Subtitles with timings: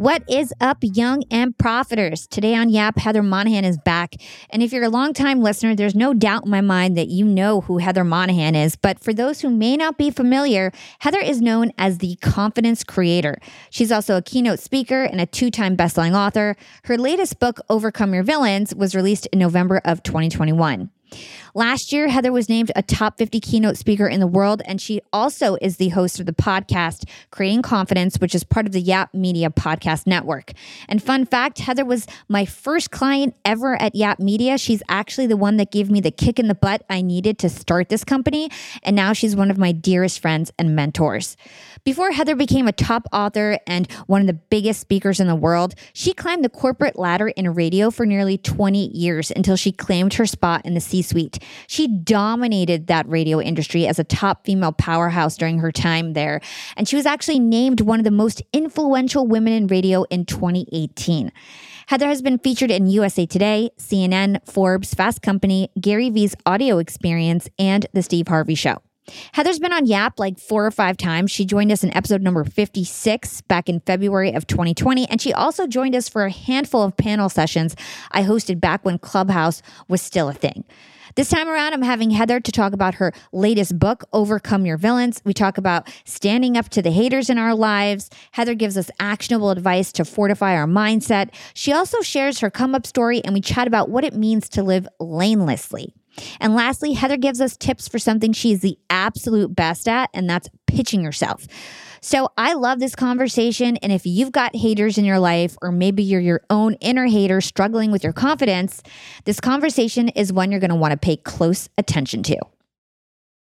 [0.00, 2.26] What is up, young and profiters?
[2.26, 4.14] Today on Yap, Heather Monahan is back.
[4.48, 7.60] And if you're a longtime listener, there's no doubt in my mind that you know
[7.60, 8.76] who Heather Monahan is.
[8.76, 13.36] But for those who may not be familiar, Heather is known as the confidence creator.
[13.68, 16.56] She's also a keynote speaker and a two time bestselling author.
[16.84, 20.88] Her latest book, Overcome Your Villains, was released in November of 2021.
[21.54, 25.00] Last year, Heather was named a top 50 keynote speaker in the world, and she
[25.12, 29.12] also is the host of the podcast Creating Confidence, which is part of the Yap
[29.12, 30.52] Media Podcast Network.
[30.88, 34.58] And fun fact Heather was my first client ever at Yap Media.
[34.58, 37.48] She's actually the one that gave me the kick in the butt I needed to
[37.48, 38.48] start this company,
[38.84, 41.36] and now she's one of my dearest friends and mentors.
[41.82, 45.74] Before Heather became a top author and one of the biggest speakers in the world,
[45.92, 50.26] she climbed the corporate ladder in radio for nearly 20 years until she claimed her
[50.26, 51.39] spot in the C suite.
[51.66, 56.40] She dominated that radio industry as a top female powerhouse during her time there,
[56.76, 61.32] and she was actually named one of the most influential women in radio in 2018.
[61.86, 67.48] Heather has been featured in USA Today, CNN, Forbes, Fast Company, Gary Vee's audio experience,
[67.58, 68.80] and The Steve Harvey Show.
[69.32, 71.30] Heather's been on Yap like four or five times.
[71.30, 75.08] She joined us in episode number 56 back in February of 2020.
[75.08, 77.74] And she also joined us for a handful of panel sessions
[78.12, 80.64] I hosted back when Clubhouse was still a thing.
[81.16, 85.20] This time around, I'm having Heather to talk about her latest book, Overcome Your Villains.
[85.24, 88.10] We talk about standing up to the haters in our lives.
[88.30, 91.30] Heather gives us actionable advice to fortify our mindset.
[91.52, 94.62] She also shares her come up story, and we chat about what it means to
[94.62, 95.94] live lanelessly.
[96.40, 100.48] And lastly, Heather gives us tips for something she's the absolute best at, and that's
[100.66, 101.46] pitching yourself.
[102.02, 103.76] So I love this conversation.
[103.78, 107.40] And if you've got haters in your life, or maybe you're your own inner hater
[107.40, 108.82] struggling with your confidence,
[109.24, 112.38] this conversation is one you're going to want to pay close attention to.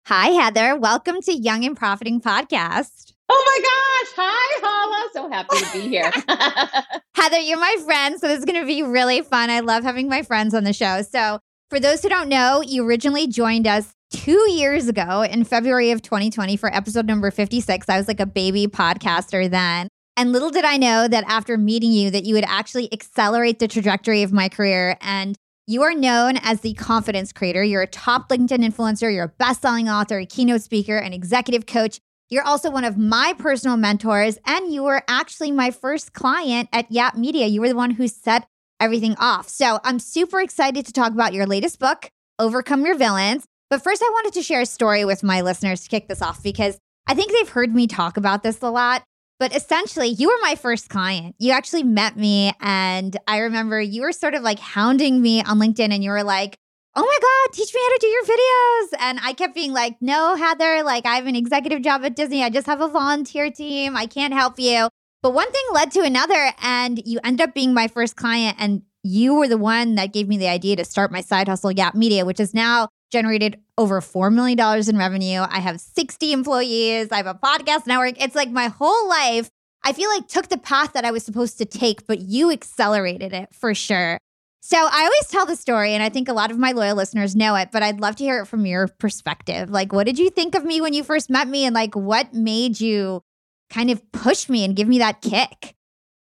[0.07, 0.75] Hi, Heather.
[0.75, 3.13] Welcome to Young and Profiting Podcast.
[3.31, 4.13] Oh my gosh.
[4.17, 5.09] Hi, Hala.
[5.13, 6.11] So happy to be here.
[7.15, 8.19] Heather, you're my friend.
[8.19, 9.51] So this is going to be really fun.
[9.51, 11.03] I love having my friends on the show.
[11.03, 15.91] So, for those who don't know, you originally joined us two years ago in February
[15.91, 17.87] of 2020 for episode number 56.
[17.87, 19.87] I was like a baby podcaster then.
[20.17, 23.67] And little did I know that after meeting you, that you would actually accelerate the
[23.67, 24.97] trajectory of my career.
[24.99, 25.35] And
[25.67, 27.63] you are known as the confidence creator.
[27.63, 31.67] You're a top LinkedIn influencer, you're a best selling author, a keynote speaker, an executive
[31.67, 31.99] coach.
[32.31, 36.91] You're also one of my personal mentors, and you were actually my first client at
[36.91, 37.45] Yap Media.
[37.45, 38.47] You were the one who set
[38.79, 39.49] everything off.
[39.49, 43.45] So I'm super excited to talk about your latest book, Overcome Your Villains.
[43.69, 46.41] But first, I wanted to share a story with my listeners to kick this off
[46.41, 49.03] because I think they've heard me talk about this a lot.
[49.39, 51.35] But essentially, you were my first client.
[51.39, 52.51] You actually met me.
[52.59, 56.23] And I remember you were sort of like hounding me on LinkedIn and you were
[56.23, 56.57] like,
[56.95, 58.87] oh my God, teach me how to do your videos.
[58.99, 62.43] And I kept being like, no, Heather, like I have an executive job at Disney.
[62.43, 63.95] I just have a volunteer team.
[63.95, 64.89] I can't help you.
[65.21, 68.57] But one thing led to another, and you ended up being my first client.
[68.59, 71.71] And you were the one that gave me the idea to start my side hustle,
[71.71, 75.45] Yap Media, which is now generated over $4 million in revenue.
[75.49, 77.09] I have 60 employees.
[77.11, 78.21] I have a podcast network.
[78.21, 79.49] It's like my whole life,
[79.83, 83.33] I feel like took the path that I was supposed to take, but you accelerated
[83.33, 84.19] it for sure.
[84.61, 87.35] So I always tell the story, and I think a lot of my loyal listeners
[87.35, 89.69] know it, but I'd love to hear it from your perspective.
[89.69, 91.65] Like, what did you think of me when you first met me?
[91.65, 93.23] And like, what made you
[93.69, 95.75] kind of push me and give me that kick?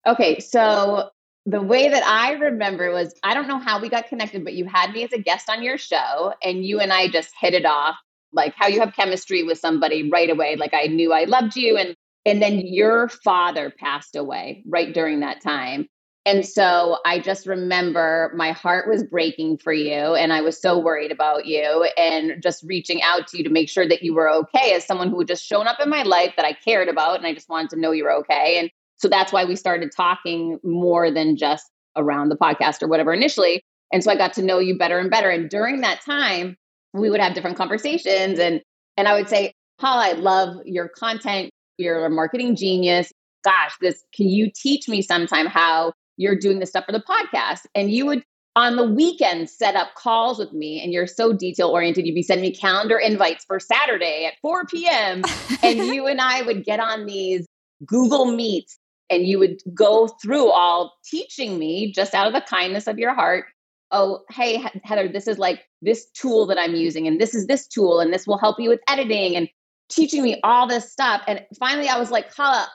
[0.07, 0.41] Okay.
[0.41, 1.11] So
[1.47, 4.67] the way that I remember was I don't know how we got connected, but you
[4.67, 7.65] had me as a guest on your show and you and I just hit it
[7.65, 7.97] off
[8.33, 10.57] like how you have chemistry with somebody right away.
[10.57, 11.95] Like I knew I loved you and
[12.27, 15.89] and then your father passed away right during that time.
[16.27, 20.79] And so I just remember my heart was breaking for you and I was so
[20.79, 24.29] worried about you and just reaching out to you to make sure that you were
[24.31, 27.17] okay as someone who had just shown up in my life that I cared about
[27.17, 28.59] and I just wanted to know you were okay.
[28.59, 33.15] And so that's why we started talking more than just around the podcast or whatever
[33.15, 33.63] initially.
[33.91, 35.31] And so I got to know you better and better.
[35.31, 36.55] And during that time,
[36.93, 38.61] we would have different conversations and
[38.97, 41.51] and I would say, Paul, I love your content.
[41.79, 43.11] You're a marketing genius.
[43.43, 47.61] Gosh, this can you teach me sometime how you're doing this stuff for the podcast.
[47.75, 48.23] And you would
[48.57, 52.23] on the weekend set up calls with me and you're so detail oriented you'd be
[52.23, 55.23] sending me calendar invites for saturday at 4 p.m
[55.63, 57.47] and you and i would get on these
[57.87, 58.77] google meets
[59.09, 63.15] and you would go through all teaching me just out of the kindness of your
[63.15, 63.45] heart
[63.93, 67.69] oh hey heather this is like this tool that i'm using and this is this
[67.69, 69.49] tool and this will help you with editing and
[69.89, 72.69] teaching me all this stuff and finally i was like Hala,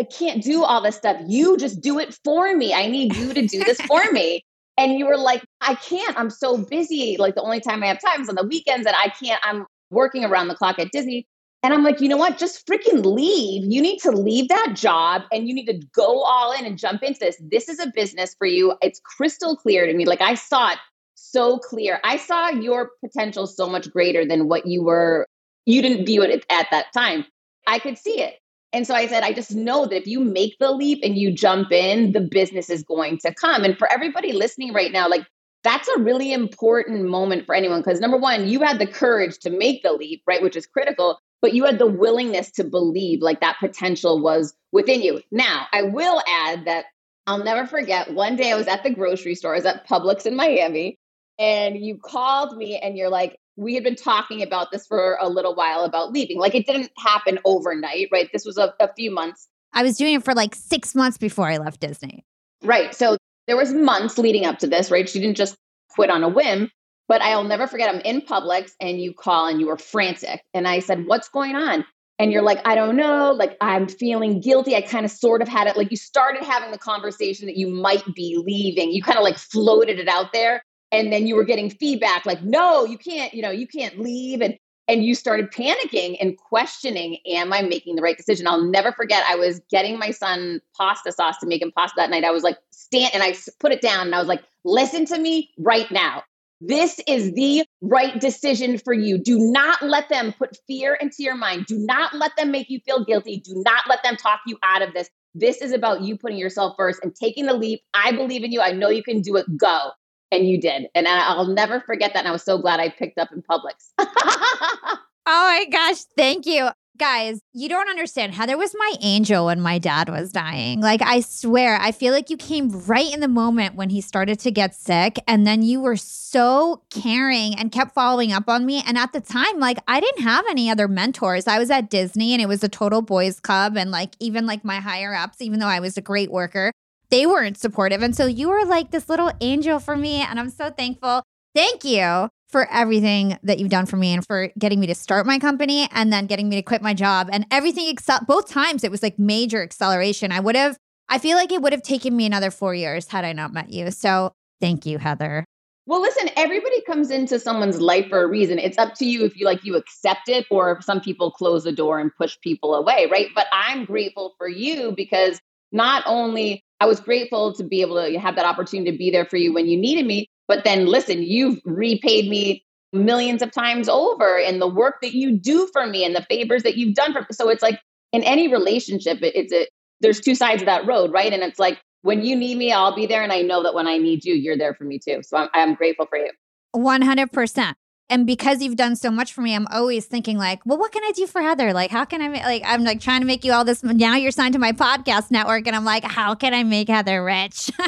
[0.00, 1.20] I can't do all this stuff.
[1.26, 2.72] You just do it for me.
[2.72, 4.42] I need you to do this for me.
[4.78, 6.18] And you were like, I can't.
[6.18, 7.18] I'm so busy.
[7.18, 9.38] Like the only time I have time is on the weekends and I can't.
[9.44, 11.26] I'm working around the clock at Disney.
[11.62, 12.38] And I'm like, you know what?
[12.38, 13.70] Just freaking leave.
[13.70, 17.02] You need to leave that job and you need to go all in and jump
[17.02, 17.36] into this.
[17.50, 18.72] This is a business for you.
[18.80, 20.06] It's crystal clear to me.
[20.06, 20.78] Like I saw it
[21.14, 22.00] so clear.
[22.04, 25.26] I saw your potential so much greater than what you were,
[25.66, 27.26] you didn't view it at that time.
[27.66, 28.36] I could see it.
[28.72, 31.32] And so I said, I just know that if you make the leap and you
[31.32, 33.64] jump in, the business is going to come.
[33.64, 35.26] And for everybody listening right now, like
[35.64, 39.50] that's a really important moment for anyone because number one, you had the courage to
[39.50, 40.42] make the leap, right?
[40.42, 45.02] Which is critical, but you had the willingness to believe like that potential was within
[45.02, 45.20] you.
[45.30, 46.86] Now, I will add that
[47.26, 50.26] I'll never forget one day I was at the grocery store, I was at Publix
[50.26, 50.98] in Miami,
[51.38, 55.28] and you called me and you're like, we had been talking about this for a
[55.28, 56.38] little while about leaving.
[56.38, 58.28] Like it didn't happen overnight, right?
[58.32, 59.48] This was a, a few months.
[59.72, 62.24] I was doing it for like six months before I left Disney.
[62.62, 62.94] Right.
[62.94, 63.16] So
[63.46, 65.08] there was months leading up to this, right?
[65.08, 65.56] She didn't just
[65.90, 66.70] quit on a whim.
[67.08, 70.42] But I'll never forget, I'm in Publix and you call and you were frantic.
[70.54, 71.84] And I said, What's going on?
[72.20, 73.32] And you're like, I don't know.
[73.32, 74.76] Like, I'm feeling guilty.
[74.76, 75.76] I kind of sort of had it.
[75.76, 78.92] Like, you started having the conversation that you might be leaving.
[78.92, 80.62] You kind of like floated it out there
[80.92, 84.40] and then you were getting feedback like no you can't you know you can't leave
[84.40, 84.56] and
[84.88, 89.24] and you started panicking and questioning am i making the right decision i'll never forget
[89.28, 92.42] i was getting my son pasta sauce to make him pasta that night i was
[92.42, 95.90] like stand and i put it down and i was like listen to me right
[95.90, 96.22] now
[96.60, 99.16] this is the right decision for you.
[99.16, 101.64] Do not let them put fear into your mind.
[101.64, 103.40] Do not let them make you feel guilty.
[103.40, 105.08] Do not let them talk you out of this.
[105.34, 107.80] This is about you putting yourself first and taking the leap.
[107.94, 108.60] I believe in you.
[108.60, 109.46] I know you can do it.
[109.56, 109.92] Go
[110.30, 110.86] and you did.
[110.94, 112.20] And I'll never forget that.
[112.20, 113.90] And I was so glad I picked up in Publix.
[113.98, 116.02] oh my gosh.
[116.16, 116.70] Thank you.
[116.98, 118.34] Guys, you don't understand.
[118.34, 120.82] Heather was my angel when my dad was dying.
[120.82, 124.38] Like, I swear, I feel like you came right in the moment when he started
[124.40, 125.18] to get sick.
[125.26, 128.82] And then you were so caring and kept following up on me.
[128.86, 131.46] And at the time, like, I didn't have any other mentors.
[131.46, 133.78] I was at Disney and it was a total boys' club.
[133.78, 136.70] And like, even like my higher ups, even though I was a great worker,
[137.10, 138.02] they weren't supportive.
[138.02, 140.16] And so you were like this little angel for me.
[140.16, 141.22] And I'm so thankful.
[141.54, 145.26] Thank you for everything that you've done for me and for getting me to start
[145.26, 147.88] my company and then getting me to quit my job and everything.
[147.88, 150.32] except both times it was like major acceleration.
[150.32, 150.76] I would have,
[151.08, 153.70] I feel like it would have taken me another four years had I not met
[153.70, 153.90] you.
[153.90, 155.44] So thank you, Heather.
[155.86, 158.58] Well, listen, everybody comes into someone's life for a reason.
[158.58, 161.64] It's up to you if you like you accept it or if some people close
[161.64, 163.28] the door and push people away, right?
[163.34, 165.40] But I'm grateful for you because
[165.72, 169.26] not only I was grateful to be able to have that opportunity to be there
[169.26, 170.28] for you when you needed me.
[170.48, 175.32] But then listen, you've repaid me millions of times over in the work that you
[175.32, 177.26] do for me and the favors that you've done for me.
[177.30, 177.80] so it's like
[178.12, 179.68] in any relationship it's a
[180.00, 182.94] there's two sides of that road right and it's like when you need me i'll
[182.94, 185.20] be there and i know that when i need you you're there for me too
[185.22, 186.30] so i'm, I'm grateful for you
[186.74, 187.74] 100%
[188.10, 191.04] and because you've done so much for me, I'm always thinking like, well, what can
[191.04, 191.72] I do for Heather?
[191.72, 193.84] Like, how can I make, like, I'm like trying to make you all this.
[193.84, 195.68] Now you're signed to my podcast network.
[195.68, 197.70] And I'm like, how can I make Heather rich?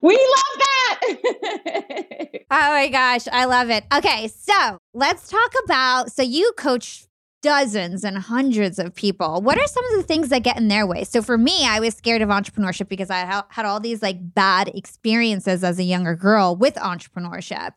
[0.00, 1.00] we love that.
[2.52, 3.26] oh my gosh.
[3.32, 3.84] I love it.
[3.92, 4.28] Okay.
[4.28, 7.06] So let's talk about, so you coach
[7.42, 9.42] dozens and hundreds of people.
[9.42, 11.02] What are some of the things that get in their way?
[11.02, 14.68] So for me, I was scared of entrepreneurship because I had all these like bad
[14.68, 17.72] experiences as a younger girl with entrepreneurship.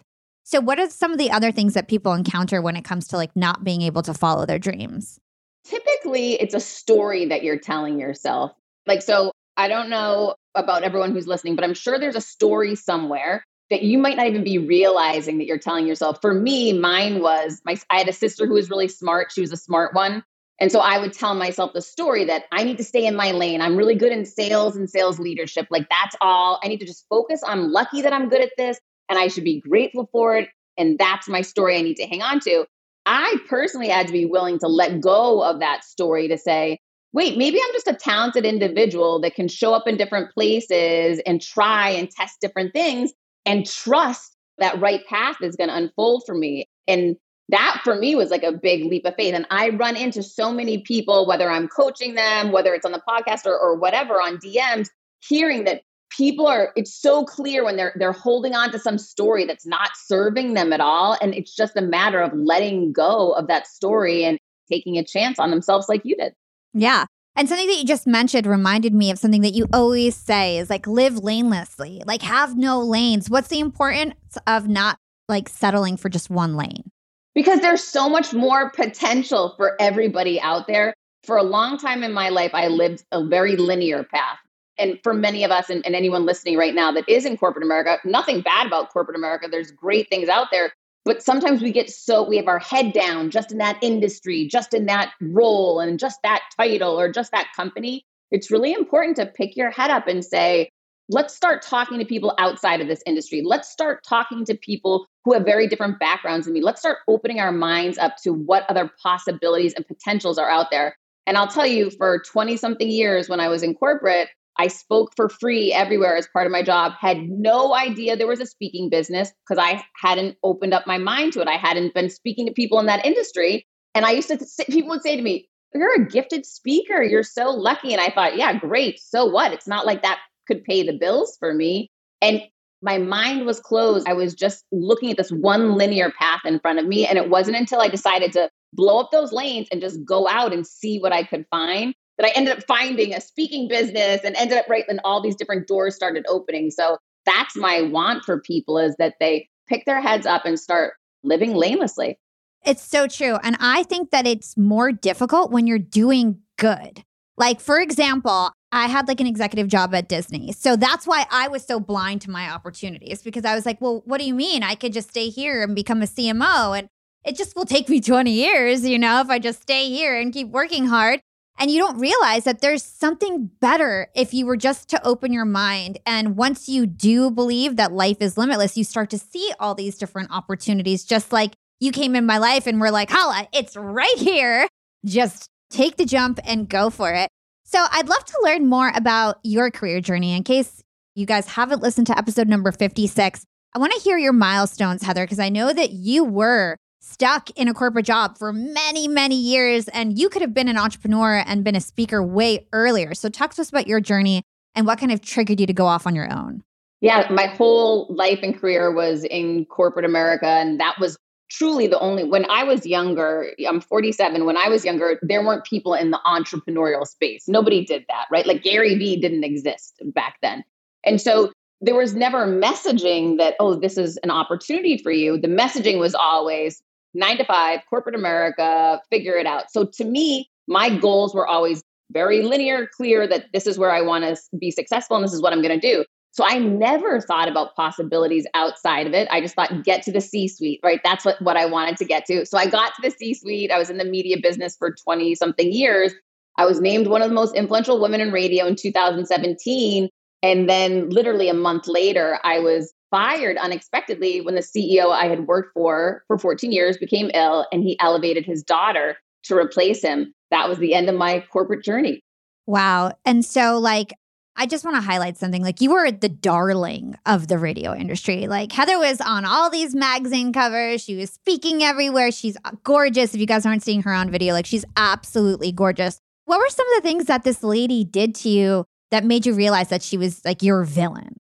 [0.52, 3.16] So, what are some of the other things that people encounter when it comes to
[3.16, 5.18] like not being able to follow their dreams?
[5.64, 8.52] Typically, it's a story that you're telling yourself.
[8.86, 12.76] Like, so I don't know about everyone who's listening, but I'm sure there's a story
[12.76, 16.20] somewhere that you might not even be realizing that you're telling yourself.
[16.20, 19.32] For me, mine was my I had a sister who was really smart.
[19.32, 20.22] She was a smart one.
[20.60, 23.32] And so I would tell myself the story that I need to stay in my
[23.32, 23.62] lane.
[23.62, 25.68] I'm really good in sales and sales leadership.
[25.72, 26.60] Like that's all.
[26.62, 27.40] I need to just focus.
[27.48, 28.82] I'm lucky that I'm good at this
[29.12, 30.50] and I should be grateful for it.
[30.78, 32.66] And that's my story I need to hang on to.
[33.06, 36.80] I personally had to be willing to let go of that story to say,
[37.12, 41.42] wait, maybe I'm just a talented individual that can show up in different places and
[41.42, 43.12] try and test different things
[43.46, 46.70] and trust that right path is going to unfold for me.
[46.88, 47.18] And
[47.50, 49.34] that for me was like a big leap of faith.
[49.34, 53.02] And I run into so many people, whether I'm coaching them, whether it's on the
[53.06, 54.88] podcast or, or whatever on DMs,
[55.20, 59.46] hearing that people are it's so clear when they're they're holding on to some story
[59.46, 63.48] that's not serving them at all and it's just a matter of letting go of
[63.48, 64.38] that story and
[64.70, 66.34] taking a chance on themselves like you did.
[66.74, 67.06] Yeah.
[67.36, 70.70] And something that you just mentioned reminded me of something that you always say is
[70.70, 73.30] like live lanelessly like have no lanes.
[73.30, 74.16] What's the importance
[74.48, 74.98] of not
[75.30, 76.92] like settling for just one lane?
[77.34, 80.94] Because there's so much more potential for everybody out there.
[81.24, 84.40] For a long time in my life i lived a very linear path
[84.82, 87.64] and for many of us and, and anyone listening right now that is in corporate
[87.64, 89.48] America, nothing bad about corporate America.
[89.50, 90.74] There's great things out there.
[91.04, 94.74] But sometimes we get so, we have our head down just in that industry, just
[94.74, 98.06] in that role, and just that title or just that company.
[98.30, 100.70] It's really important to pick your head up and say,
[101.10, 103.42] let's start talking to people outside of this industry.
[103.44, 106.62] Let's start talking to people who have very different backgrounds than me.
[106.62, 110.96] Let's start opening our minds up to what other possibilities and potentials are out there.
[111.28, 115.14] And I'll tell you, for 20 something years when I was in corporate, I spoke
[115.16, 118.90] for free everywhere as part of my job, had no idea there was a speaking
[118.90, 121.48] business because I hadn't opened up my mind to it.
[121.48, 123.66] I hadn't been speaking to people in that industry.
[123.96, 124.40] And I used to,
[124.70, 127.02] people would say to me, You're a gifted speaker.
[127.02, 127.94] You're so lucky.
[127.94, 129.00] And I thought, Yeah, great.
[129.00, 129.54] So what?
[129.54, 131.90] It's not like that could pay the bills for me.
[132.22, 132.42] And
[132.82, 134.08] my mind was closed.
[134.08, 137.06] I was just looking at this one linear path in front of me.
[137.08, 140.54] And it wasn't until I decided to blow up those lanes and just go out
[140.54, 144.36] and see what I could find that I ended up finding a speaking business and
[144.36, 146.72] ended up right and all these different doors started opening.
[146.72, 150.94] So that's my want for people is that they pick their heads up and start
[151.24, 152.16] living lanelessly.
[152.64, 153.38] It's so true.
[153.42, 157.04] And I think that it's more difficult when you're doing good.
[157.38, 160.52] Like, for example, I had like an executive job at Disney.
[160.52, 164.04] So that's why I was so blind to my opportunities because I was like, well,
[164.06, 164.64] what do you mean?
[164.64, 166.88] I could just stay here and become a CMO and
[167.24, 170.34] it just will take me 20 years, you know, if I just stay here and
[170.34, 171.22] keep working hard.
[171.60, 175.46] And you don't realize that there's something better if you were just to open your
[175.46, 176.00] mind.
[176.06, 179.98] And once you do believe that life is limitless, you start to see all these
[179.98, 184.18] different opportunities, just like you came in my life and we're like, Hala, it's right
[184.18, 184.68] here.
[185.06, 187.30] Just take the jump and go for it.
[187.64, 190.82] So I'd love to learn more about your career journey in case
[191.16, 193.44] you guys haven't listened to episode number 56.
[193.74, 197.68] I want to hear your milestones, Heather, because I know that you were stuck in
[197.68, 201.64] a corporate job for many, many years, and you could have been an entrepreneur and
[201.64, 203.14] been a speaker way earlier.
[203.14, 204.44] So, talk to us about your journey
[204.76, 206.64] and what kind of triggered you to go off on your own.
[207.02, 211.18] Yeah, my whole life and career was in corporate America, and that was
[211.50, 214.46] truly the only when I was younger, I'm 47.
[214.46, 217.48] When I was younger, there weren't people in the entrepreneurial space.
[217.48, 218.48] Nobody did that, right?
[218.48, 220.64] Like Gary Vee didn't exist back then.
[221.04, 225.38] And so there was never messaging that, oh, this is an opportunity for you.
[225.38, 226.82] The messaging was always
[227.14, 229.72] nine to five, corporate America, figure it out.
[229.72, 234.02] So to me, my goals were always very linear, clear that this is where I
[234.02, 236.06] want to be successful and this is what I'm going to do.
[236.34, 239.28] So I never thought about possibilities outside of it.
[239.32, 241.02] I just thought get to the C suite, right?
[241.04, 242.46] That's what, what I wanted to get to.
[242.46, 243.70] So I got to the C suite.
[243.70, 246.14] I was in the media business for 20 something years.
[246.58, 250.10] I was named one of the most influential women in radio in 2017.
[250.42, 255.48] And then literally a month later, I was fired unexpectedly when the CEO I had
[255.48, 260.34] worked for for 14 years became ill and he elevated his daughter to replace him.
[260.50, 262.22] That was the end of my corporate journey.
[262.66, 263.14] Wow.
[263.26, 264.14] And so, like,
[264.56, 265.64] I just want to highlight something.
[265.64, 268.48] Like, you were the darling of the radio industry.
[268.48, 271.02] Like, Heather was on all these magazine covers.
[271.02, 272.32] She was speaking everywhere.
[272.32, 273.34] She's uh, gorgeous.
[273.34, 276.20] If you guys aren't seeing her on video, like, she's absolutely gorgeous.
[276.46, 279.54] What were some of the things that this lady did to you that made you
[279.54, 281.38] realize that she was like your villain?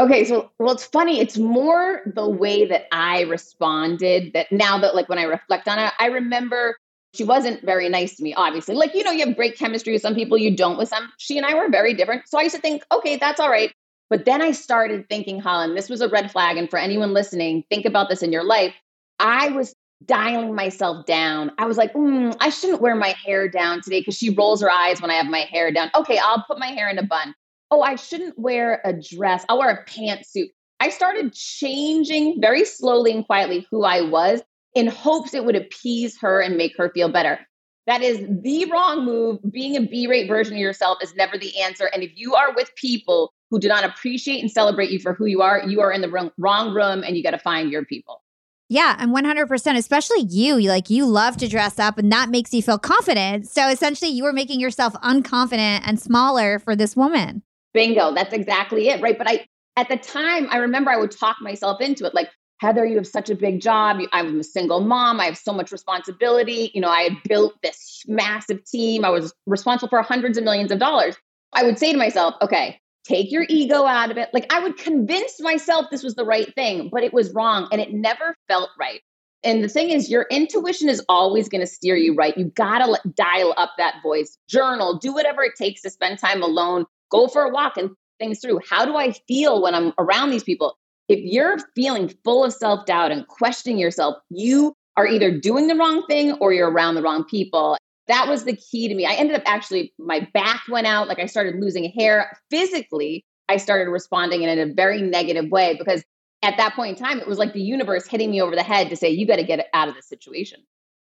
[0.00, 1.20] Okay, so well, it's funny.
[1.20, 5.78] It's more the way that I responded that now that, like, when I reflect on
[5.78, 6.76] it, I remember
[7.14, 8.74] she wasn't very nice to me, obviously.
[8.74, 11.12] Like, you know, you have great chemistry with some people, you don't with some.
[11.18, 12.26] She and I were very different.
[12.26, 13.72] So I used to think, okay, that's all right.
[14.10, 16.56] But then I started thinking, Holland, this was a red flag.
[16.56, 18.74] And for anyone listening, think about this in your life.
[19.20, 21.52] I was dialing myself down.
[21.58, 24.70] I was like, mm, I shouldn't wear my hair down today because she rolls her
[24.70, 25.90] eyes when I have my hair down.
[25.94, 27.32] Okay, I'll put my hair in a bun
[27.74, 29.44] oh, I shouldn't wear a dress.
[29.48, 30.50] I'll wear a pantsuit.
[30.78, 34.42] I started changing very slowly and quietly who I was
[34.74, 37.40] in hopes it would appease her and make her feel better.
[37.86, 39.40] That is the wrong move.
[39.50, 41.90] Being a B rate version of yourself is never the answer.
[41.92, 45.26] And if you are with people who do not appreciate and celebrate you for who
[45.26, 47.84] you are, you are in the wrong, wrong room and you got to find your
[47.84, 48.22] people.
[48.68, 52.62] Yeah, and 100%, especially you, like you love to dress up and that makes you
[52.62, 53.46] feel confident.
[53.48, 57.42] So essentially, you were making yourself unconfident and smaller for this woman.
[57.74, 59.18] Bingo, that's exactly it, right?
[59.18, 62.86] But I at the time, I remember I would talk myself into it like, Heather,
[62.86, 63.98] you have such a big job.
[64.12, 65.20] I'm a single mom.
[65.20, 66.70] I have so much responsibility.
[66.72, 69.04] You know, I had built this massive team.
[69.04, 71.16] I was responsible for hundreds of millions of dollars.
[71.52, 74.30] I would say to myself, okay, take your ego out of it.
[74.32, 77.80] Like I would convince myself this was the right thing, but it was wrong and
[77.80, 79.00] it never felt right.
[79.42, 82.36] And the thing is, your intuition is always going to steer you right.
[82.36, 86.42] You got to dial up that voice, journal, do whatever it takes to spend time
[86.42, 88.60] alone, go for a walk and things through.
[88.68, 90.76] How do I feel when I'm around these people?
[91.08, 95.74] If you're feeling full of self doubt and questioning yourself, you are either doing the
[95.74, 99.06] wrong thing or you're around the wrong people that was the key to me.
[99.06, 102.38] I ended up actually, my back went out, like I started losing hair.
[102.50, 106.04] Physically, I started responding in a very negative way because
[106.42, 108.90] at that point in time, it was like the universe hitting me over the head
[108.90, 110.60] to say, you got to get out of this situation.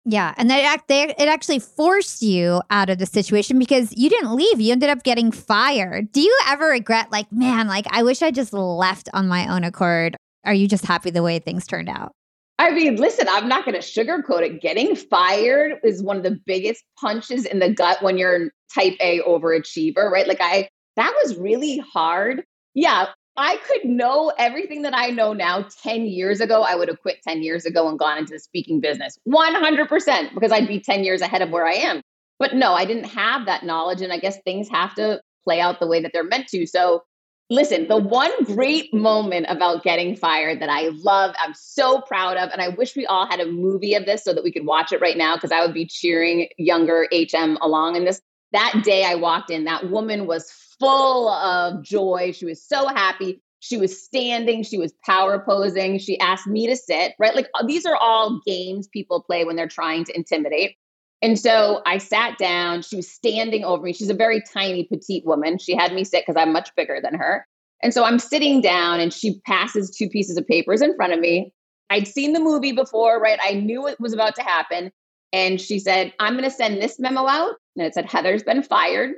[0.09, 4.09] Yeah, and they, act, they it actually forced you out of the situation because you
[4.09, 4.61] didn't leave.
[4.61, 6.13] You ended up getting fired.
[6.13, 9.65] Do you ever regret, like, man, like I wish I just left on my own
[9.65, 10.17] accord?
[10.45, 12.13] Are you just happy the way things turned out?
[12.61, 14.63] I mean, listen, I'm not going to sugarcoat it.
[14.63, 19.21] Getting fired is one of the biggest punches in the gut when you're type A
[19.23, 20.29] overachiever, right?
[20.29, 22.45] Like, I, that was really hard.
[22.75, 26.63] Yeah, I could know everything that I know now 10 years ago.
[26.63, 30.53] I would have quit 10 years ago and gone into the speaking business 100% because
[30.53, 32.01] I'd be 10 years ahead of where I am.
[32.39, 34.01] But no, I didn't have that knowledge.
[34.01, 36.67] And I guess things have to play out the way that they're meant to.
[36.67, 37.03] So
[37.49, 42.51] Listen, the one great moment about getting fired that I love, I'm so proud of,
[42.51, 44.91] and I wish we all had a movie of this so that we could watch
[44.91, 48.21] it right now because I would be cheering younger HM along in this.
[48.51, 50.51] That day I walked in, that woman was
[50.81, 52.33] full of joy.
[52.33, 53.43] She was so happy.
[53.61, 55.99] She was standing, she was power posing.
[55.99, 57.35] She asked me to sit, right?
[57.35, 60.77] Like uh, these are all games people play when they're trying to intimidate.
[61.23, 62.83] And so I sat down.
[62.83, 63.93] She was standing over me.
[63.93, 65.59] She's a very tiny, petite woman.
[65.59, 67.47] She had me sit because I'm much bigger than her.
[67.83, 71.21] And so I'm sitting down and she passes two pieces of papers in front of
[71.21, 71.53] me.
[71.91, 73.39] I'd seen the movie before, right?
[73.43, 74.91] I knew it was about to happen.
[75.33, 77.55] And she said, I'm going to send this memo out.
[77.77, 79.13] And it said, Heather's been fired.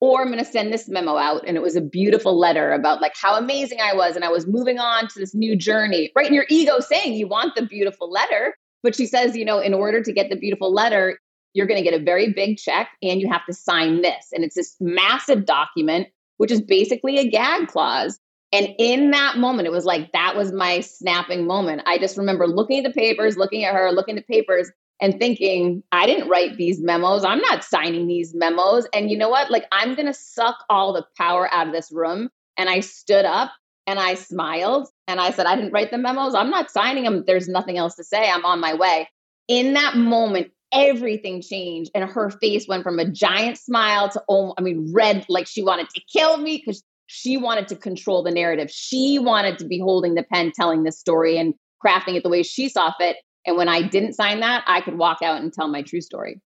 [0.00, 1.44] Or I'm going to send this memo out.
[1.46, 4.16] And it was a beautiful letter about like how amazing I was.
[4.16, 6.26] And I was moving on to this new journey, right?
[6.26, 8.56] And your ego saying you want the beautiful letter.
[8.82, 11.18] But she says, you know, in order to get the beautiful letter,
[11.54, 14.28] you're going to get a very big check and you have to sign this.
[14.32, 18.18] And it's this massive document, which is basically a gag clause.
[18.52, 21.82] And in that moment, it was like that was my snapping moment.
[21.86, 25.18] I just remember looking at the papers, looking at her, looking at the papers, and
[25.18, 27.24] thinking, I didn't write these memos.
[27.24, 28.86] I'm not signing these memos.
[28.94, 29.50] And you know what?
[29.50, 32.30] Like, I'm going to suck all the power out of this room.
[32.56, 33.52] And I stood up
[33.86, 36.34] and I smiled and I said, I didn't write the memos.
[36.34, 37.24] I'm not signing them.
[37.26, 38.30] There's nothing else to say.
[38.30, 39.08] I'm on my way.
[39.48, 44.52] In that moment, everything changed and her face went from a giant smile to oh
[44.58, 48.30] i mean red like she wanted to kill me because she wanted to control the
[48.30, 51.54] narrative she wanted to be holding the pen telling this story and
[51.84, 54.96] crafting it the way she saw fit and when i didn't sign that i could
[54.96, 56.40] walk out and tell my true story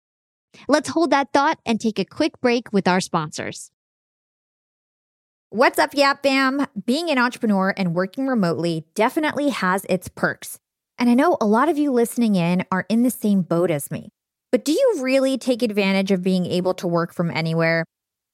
[0.67, 3.71] let's hold that thought and take a quick break with our sponsors
[5.51, 6.67] What's up, Yap fam?
[6.86, 10.60] Being an entrepreneur and working remotely definitely has its perks.
[10.97, 13.89] And I know a lot of you listening in are in the same boat as
[13.89, 14.10] me.
[14.51, 17.86] But do you really take advantage of being able to work from anywhere?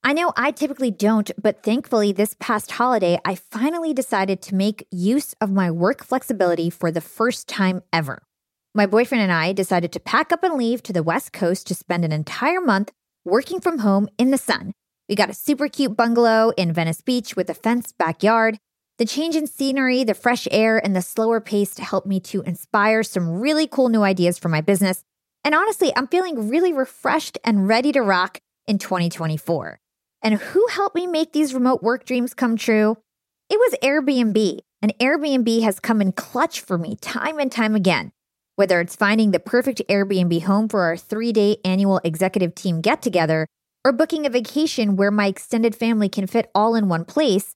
[0.04, 4.88] I know I typically don't, but thankfully, this past holiday, I finally decided to make
[4.90, 8.24] use of my work flexibility for the first time ever.
[8.74, 11.76] My boyfriend and I decided to pack up and leave to the West Coast to
[11.76, 12.92] spend an entire month
[13.26, 14.74] working from home in the sun.
[15.10, 18.58] We got a super cute bungalow in Venice Beach with a fenced backyard.
[18.98, 23.04] The change in scenery, the fresh air, and the slower pace helped me to inspire
[23.04, 25.04] some really cool new ideas for my business
[25.44, 29.80] and honestly, I'm feeling really refreshed and ready to rock in 2024.
[30.24, 32.98] And who helped me make these remote work dreams come true?
[33.50, 34.60] It was Airbnb.
[34.84, 38.12] And Airbnb has come in clutch for me time and time again.
[38.62, 43.02] Whether it's finding the perfect Airbnb home for our three day annual executive team get
[43.02, 43.48] together,
[43.84, 47.56] or booking a vacation where my extended family can fit all in one place,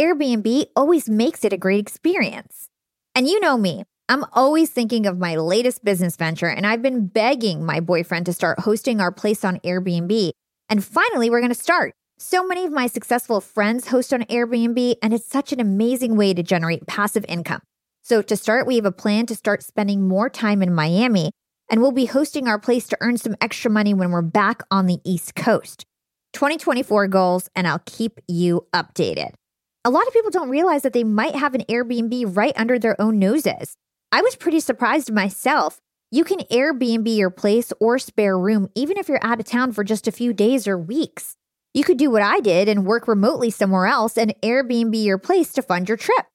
[0.00, 2.70] Airbnb always makes it a great experience.
[3.14, 7.06] And you know me, I'm always thinking of my latest business venture, and I've been
[7.06, 10.30] begging my boyfriend to start hosting our place on Airbnb.
[10.70, 11.92] And finally, we're to start.
[12.16, 16.32] So many of my successful friends host on Airbnb, and it's such an amazing way
[16.32, 17.60] to generate passive income.
[18.08, 21.32] So, to start, we have a plan to start spending more time in Miami.
[21.68, 24.86] and we'll be hosting our place to earn some extra money when we're back on
[24.86, 25.84] the East Coast.
[26.34, 29.32] 2024 goals, and I'll keep you updated.
[29.84, 32.94] A lot of people don't realize that they might have an Airbnb right under their
[33.00, 33.74] own noses.
[34.12, 35.80] I was pretty surprised myself.
[36.12, 39.82] You can Airbnb your place or spare room even if you're out of town for
[39.82, 41.34] just a few days or weeks.
[41.74, 45.52] You could do what I did and work remotely somewhere else and Airbnb your place
[45.54, 46.26] to fund your trip.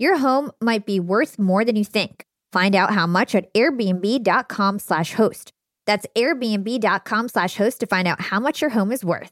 [0.00, 2.24] Your home might be worth more than you think.
[2.54, 5.52] Find out how much at airbnb.com/host.
[5.84, 9.30] That's airbnb.com/host to find out how much your home is worth.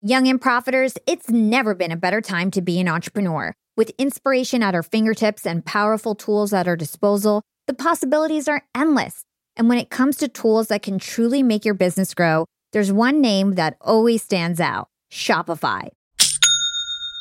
[0.00, 3.52] Young and profiters, it's never been a better time to be an entrepreneur.
[3.76, 9.24] With inspiration at our fingertips and powerful tools at our disposal, the possibilities are endless.
[9.56, 13.20] And when it comes to tools that can truly make your business grow, there's one
[13.20, 15.88] name that always stands out Shopify.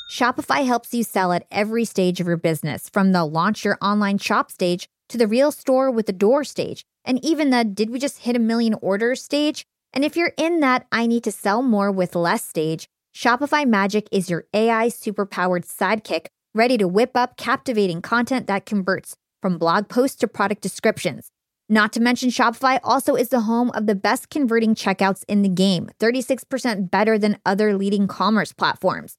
[0.09, 4.17] Shopify helps you sell at every stage of your business, from the launch your online
[4.17, 7.99] shop stage to the real store with the door stage, and even the did we
[7.99, 9.67] just hit a million orders stage?
[9.93, 14.09] And if you're in that I need to sell more with less stage, Shopify Magic
[14.11, 19.89] is your AI superpowered sidekick ready to whip up captivating content that converts from blog
[19.89, 21.29] posts to product descriptions.
[21.69, 25.49] Not to mention, Shopify also is the home of the best converting checkouts in the
[25.49, 29.18] game, 36% better than other leading commerce platforms.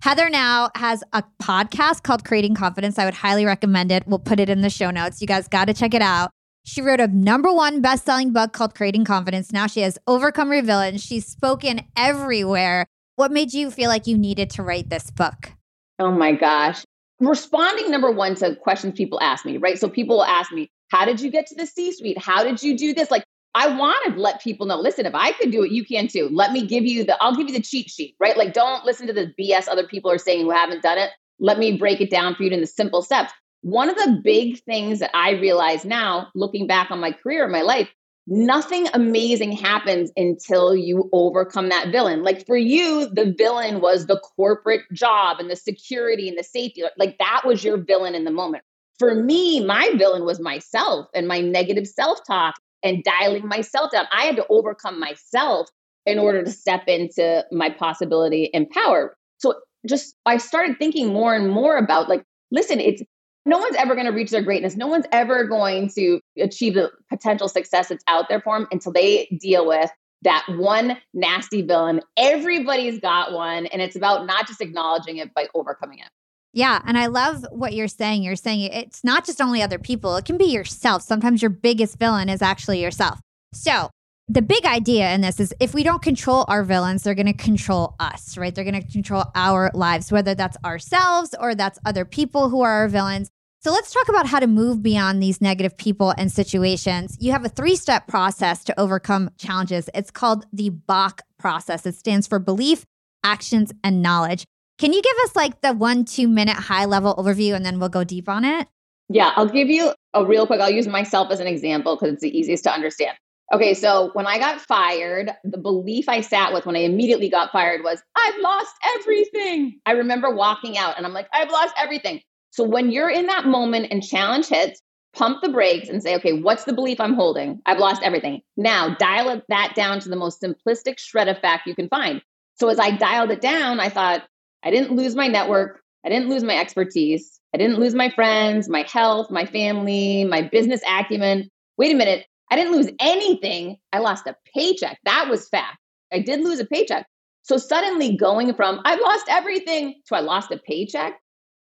[0.00, 3.00] Heather now has a podcast called Creating Confidence.
[3.00, 4.06] I would highly recommend it.
[4.06, 5.20] We'll put it in the show notes.
[5.20, 6.30] You guys got to check it out.
[6.64, 9.52] She wrote a number one best selling book called Creating Confidence.
[9.52, 10.98] Now she has overcome her.
[10.98, 12.86] She's spoken everywhere.
[13.16, 15.52] What made you feel like you needed to write this book?
[15.98, 16.84] Oh my gosh.
[17.18, 19.78] Responding number one to questions people ask me, right?
[19.78, 22.18] So people will ask me, How did you get to the C suite?
[22.18, 23.10] How did you do this?
[23.10, 26.06] Like, I want to let people know, listen, if I could do it, you can
[26.06, 26.28] too.
[26.30, 28.36] Let me give you the, I'll give you the cheat sheet, right?
[28.36, 31.10] Like, don't listen to the BS other people are saying who haven't done it.
[31.40, 33.32] Let me break it down for you in the simple steps.
[33.62, 37.52] One of the big things that I realize now, looking back on my career and
[37.52, 37.88] my life,
[38.28, 42.22] nothing amazing happens until you overcome that villain.
[42.22, 46.82] Like for you, the villain was the corporate job and the security and the safety.
[46.96, 48.62] Like that was your villain in the moment.
[48.98, 54.06] For me, my villain was myself and my negative self talk and dialing myself down.
[54.12, 55.68] I had to overcome myself
[56.06, 59.16] in order to step into my possibility and power.
[59.38, 59.54] So
[59.86, 63.02] just I started thinking more and more about like, listen, it's
[63.44, 64.76] no one's ever going to reach their greatness.
[64.76, 68.92] No one's ever going to achieve the potential success that's out there for them until
[68.92, 69.90] they deal with
[70.22, 72.00] that one nasty villain.
[72.16, 73.66] Everybody's got one.
[73.66, 76.08] And it's about not just acknowledging it, but overcoming it.
[76.52, 76.80] Yeah.
[76.86, 78.22] And I love what you're saying.
[78.22, 81.02] You're saying it's not just only other people, it can be yourself.
[81.02, 83.20] Sometimes your biggest villain is actually yourself.
[83.52, 83.90] So,
[84.30, 87.32] the big idea in this is if we don't control our villains, they're going to
[87.32, 88.54] control us, right?
[88.54, 92.72] They're going to control our lives, whether that's ourselves or that's other people who are
[92.72, 93.30] our villains.
[93.60, 97.16] So let's talk about how to move beyond these negative people and situations.
[97.18, 99.88] You have a three step process to overcome challenges.
[99.94, 101.86] It's called the BAK process.
[101.86, 102.84] It stands for belief,
[103.24, 104.44] actions, and knowledge.
[104.78, 107.88] Can you give us like the one, two minute high level overview and then we'll
[107.88, 108.68] go deep on it?
[109.08, 110.60] Yeah, I'll give you a real quick.
[110.60, 113.16] I'll use myself as an example because it's the easiest to understand.
[113.52, 117.50] Okay, so when I got fired, the belief I sat with when I immediately got
[117.50, 119.80] fired was, I've lost everything.
[119.86, 122.20] I remember walking out and I'm like, I've lost everything.
[122.50, 124.82] So when you're in that moment and challenge hits,
[125.14, 127.60] pump the brakes and say, okay, what's the belief I'm holding?
[127.64, 128.42] I've lost everything.
[128.58, 132.22] Now dial that down to the most simplistic shred of fact you can find.
[132.60, 134.24] So as I dialed it down, I thought,
[134.62, 135.80] I didn't lose my network.
[136.04, 137.40] I didn't lose my expertise.
[137.54, 141.48] I didn't lose my friends, my health, my family, my business acumen.
[141.76, 142.26] Wait a minute.
[142.50, 143.76] I didn't lose anything.
[143.92, 144.98] I lost a paycheck.
[145.04, 145.78] That was fact.
[146.12, 147.06] I did lose a paycheck.
[147.42, 151.18] So suddenly going from I've lost everything to I lost a paycheck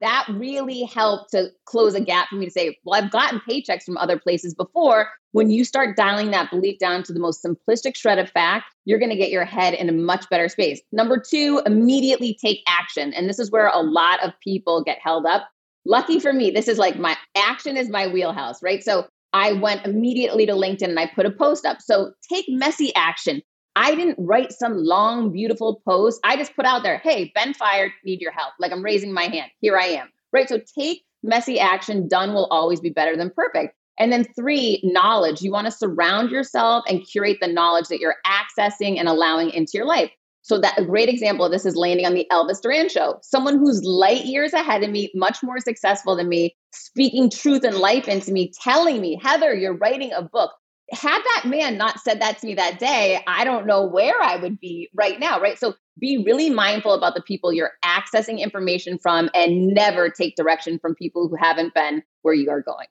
[0.01, 3.83] that really helped to close a gap for me to say, well, I've gotten paychecks
[3.83, 5.09] from other places before.
[5.31, 8.97] When you start dialing that belief down to the most simplistic shred of fact, you're
[8.97, 10.81] going to get your head in a much better space.
[10.91, 13.13] Number two, immediately take action.
[13.13, 15.47] And this is where a lot of people get held up.
[15.85, 18.83] Lucky for me, this is like my action is my wheelhouse, right?
[18.83, 21.79] So I went immediately to LinkedIn and I put a post up.
[21.79, 23.41] So take messy action.
[23.75, 26.19] I didn't write some long, beautiful post.
[26.23, 28.53] I just put out there, hey, Ben fired, need your help.
[28.59, 29.51] Like I'm raising my hand.
[29.61, 30.09] Here I am.
[30.33, 30.49] Right.
[30.49, 32.07] So take messy action.
[32.07, 33.75] Done will always be better than perfect.
[33.99, 35.41] And then three, knowledge.
[35.41, 39.71] You want to surround yourself and curate the knowledge that you're accessing and allowing into
[39.73, 40.09] your life.
[40.41, 43.19] So that a great example of this is landing on the Elvis Duran show.
[43.21, 47.75] Someone who's light years ahead of me, much more successful than me, speaking truth and
[47.75, 50.51] life into me, telling me, Heather, you're writing a book.
[50.91, 54.37] Had that man not said that to me that day, I don't know where I
[54.37, 55.59] would be right now, right?
[55.59, 60.79] So be really mindful about the people you're accessing information from and never take direction
[60.79, 62.87] from people who haven't been where you are going.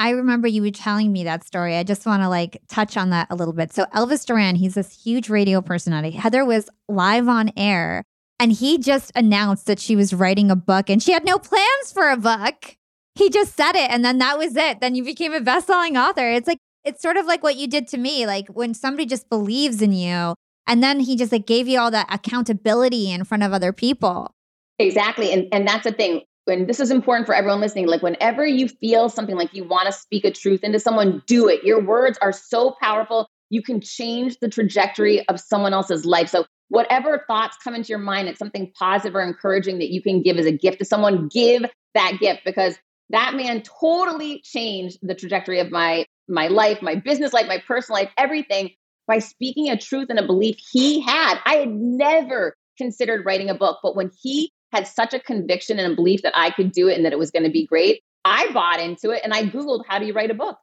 [0.00, 1.76] I remember you were telling me that story.
[1.76, 3.70] I just want to like touch on that a little bit.
[3.70, 6.12] So Elvis Duran, he's this huge radio personality.
[6.12, 8.02] Heather was live on air
[8.38, 11.92] and he just announced that she was writing a book and she had no plans
[11.92, 12.78] for a book.
[13.14, 14.80] He just said it and then that was it.
[14.80, 16.30] Then you became a best-selling author.
[16.30, 18.26] It's like it's sort of like what you did to me.
[18.26, 20.34] Like when somebody just believes in you
[20.66, 24.32] and then he just like gave you all that accountability in front of other people.
[24.78, 25.30] Exactly.
[25.30, 28.68] And and that's the thing and this is important for everyone listening like whenever you
[28.68, 31.64] feel something like you want to speak a truth into someone do it.
[31.64, 36.28] Your words are so powerful you can change the trajectory of someone else's life.
[36.28, 40.22] So whatever thoughts come into your mind it's something positive or encouraging that you can
[40.22, 42.76] give as a gift to someone give that gift because
[43.10, 48.00] that man totally changed the trajectory of my my life my business life my personal
[48.00, 48.70] life everything
[49.06, 51.40] by speaking a truth and a belief he had.
[51.44, 55.92] I had never considered writing a book but when he had such a conviction and
[55.92, 58.02] a belief that I could do it and that it was going to be great,
[58.24, 60.58] I bought into it and I Googled, how do you write a book?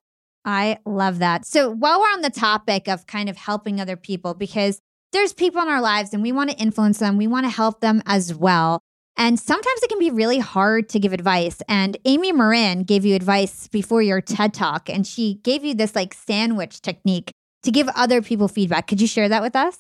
[0.46, 1.46] I love that.
[1.46, 4.80] So while we're on the topic of kind of helping other people, because
[5.12, 7.82] there's people in our lives and we want to influence them, we want to help
[7.82, 8.80] them as well.
[9.18, 11.62] And sometimes it can be really hard to give advice.
[11.68, 15.96] And Amy Morin gave you advice before your TED talk, and she gave you this
[15.96, 17.32] like sandwich technique
[17.64, 18.88] to give other people feedback.
[18.88, 19.78] Could you share that with us?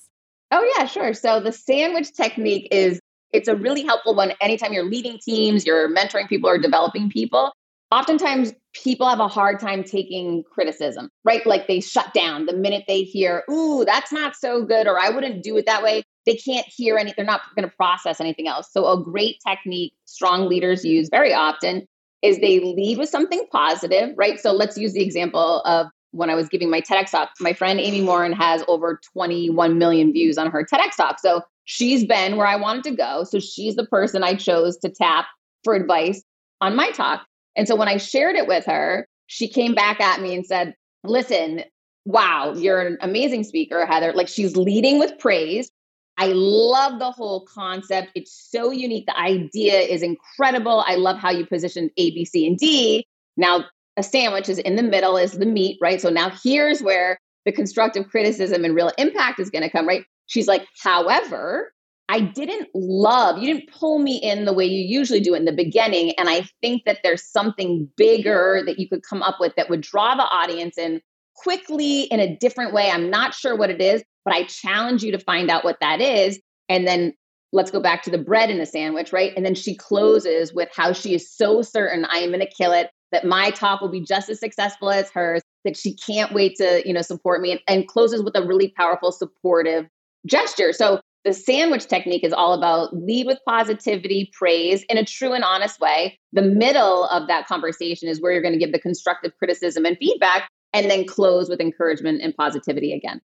[0.49, 1.13] Oh, yeah, sure.
[1.13, 2.99] So the sandwich technique is
[3.33, 7.51] it's a really helpful one anytime you're leading teams, you're mentoring people or developing people.
[7.89, 11.45] Oftentimes, people have a hard time taking criticism, right?
[11.45, 15.09] Like they shut down the minute they hear, ooh, that's not so good, or I
[15.09, 16.03] wouldn't do it that way.
[16.25, 18.67] They can't hear any, they're not going to process anything else.
[18.71, 21.85] So, a great technique strong leaders use very often
[22.21, 24.37] is they lead with something positive, right?
[24.37, 27.29] So, let's use the example of when I was giving my TEDx talk.
[27.39, 31.19] My friend Amy Morin has over 21 million views on her TEDx talk.
[31.19, 33.23] So, she's been where I wanted to go.
[33.25, 35.25] So she's the person I chose to tap
[35.63, 36.23] for advice
[36.61, 37.25] on my talk.
[37.55, 40.73] And so when I shared it with her, she came back at me and said,
[41.03, 41.63] Listen,
[42.05, 44.13] wow, you're an amazing speaker, Heather.
[44.13, 45.69] Like she's leading with praise.
[46.17, 48.11] I love the whole concept.
[48.15, 49.05] It's so unique.
[49.05, 50.83] The idea is incredible.
[50.87, 53.05] I love how you positioned A, B, C, and D.
[53.35, 53.65] Now,
[53.97, 56.01] a sandwich is in the middle, is the meat, right?
[56.01, 60.03] So now here's where the constructive criticism and real impact is going to come, right?
[60.27, 61.73] She's like, however,
[62.09, 65.51] I didn't love, you didn't pull me in the way you usually do in the
[65.51, 66.13] beginning.
[66.17, 69.81] And I think that there's something bigger that you could come up with that would
[69.81, 71.01] draw the audience in
[71.35, 72.89] quickly in a different way.
[72.89, 75.99] I'm not sure what it is, but I challenge you to find out what that
[75.99, 76.39] is.
[76.69, 77.13] And then
[77.51, 79.33] let's go back to the bread in the sandwich, right?
[79.35, 82.71] And then she closes with how she is so certain I am going to kill
[82.71, 86.55] it, that my talk will be just as successful as hers, that she can't wait
[86.57, 89.87] to, you know, support me and, and closes with a really powerful supportive
[90.25, 90.73] gesture.
[90.73, 95.43] So the sandwich technique is all about lead with positivity, praise in a true and
[95.43, 96.17] honest way.
[96.31, 99.97] The middle of that conversation is where you're going to give the constructive criticism and
[99.97, 103.21] feedback, and then close with encouragement and positivity again.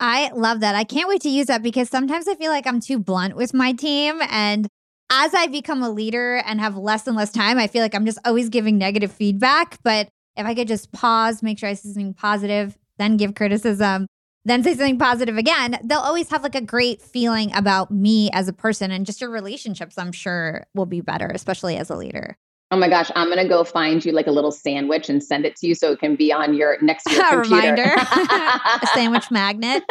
[0.00, 0.74] I love that.
[0.74, 3.54] I can't wait to use that because sometimes I feel like I'm too blunt with
[3.54, 4.20] my team.
[4.28, 4.68] And
[5.10, 8.04] as I become a leader and have less and less time, I feel like I'm
[8.04, 9.78] just always giving negative feedback.
[9.82, 14.06] But if I could just pause, make sure I say something positive, then give criticism,
[14.46, 18.46] then say something positive again, they'll always have like a great feeling about me as
[18.46, 22.36] a person and just your relationships, I'm sure will be better, especially as a leader.
[22.70, 25.56] Oh my gosh, I'm gonna go find you like a little sandwich and send it
[25.56, 29.84] to you so it can be on your next to your reminder, a sandwich magnet.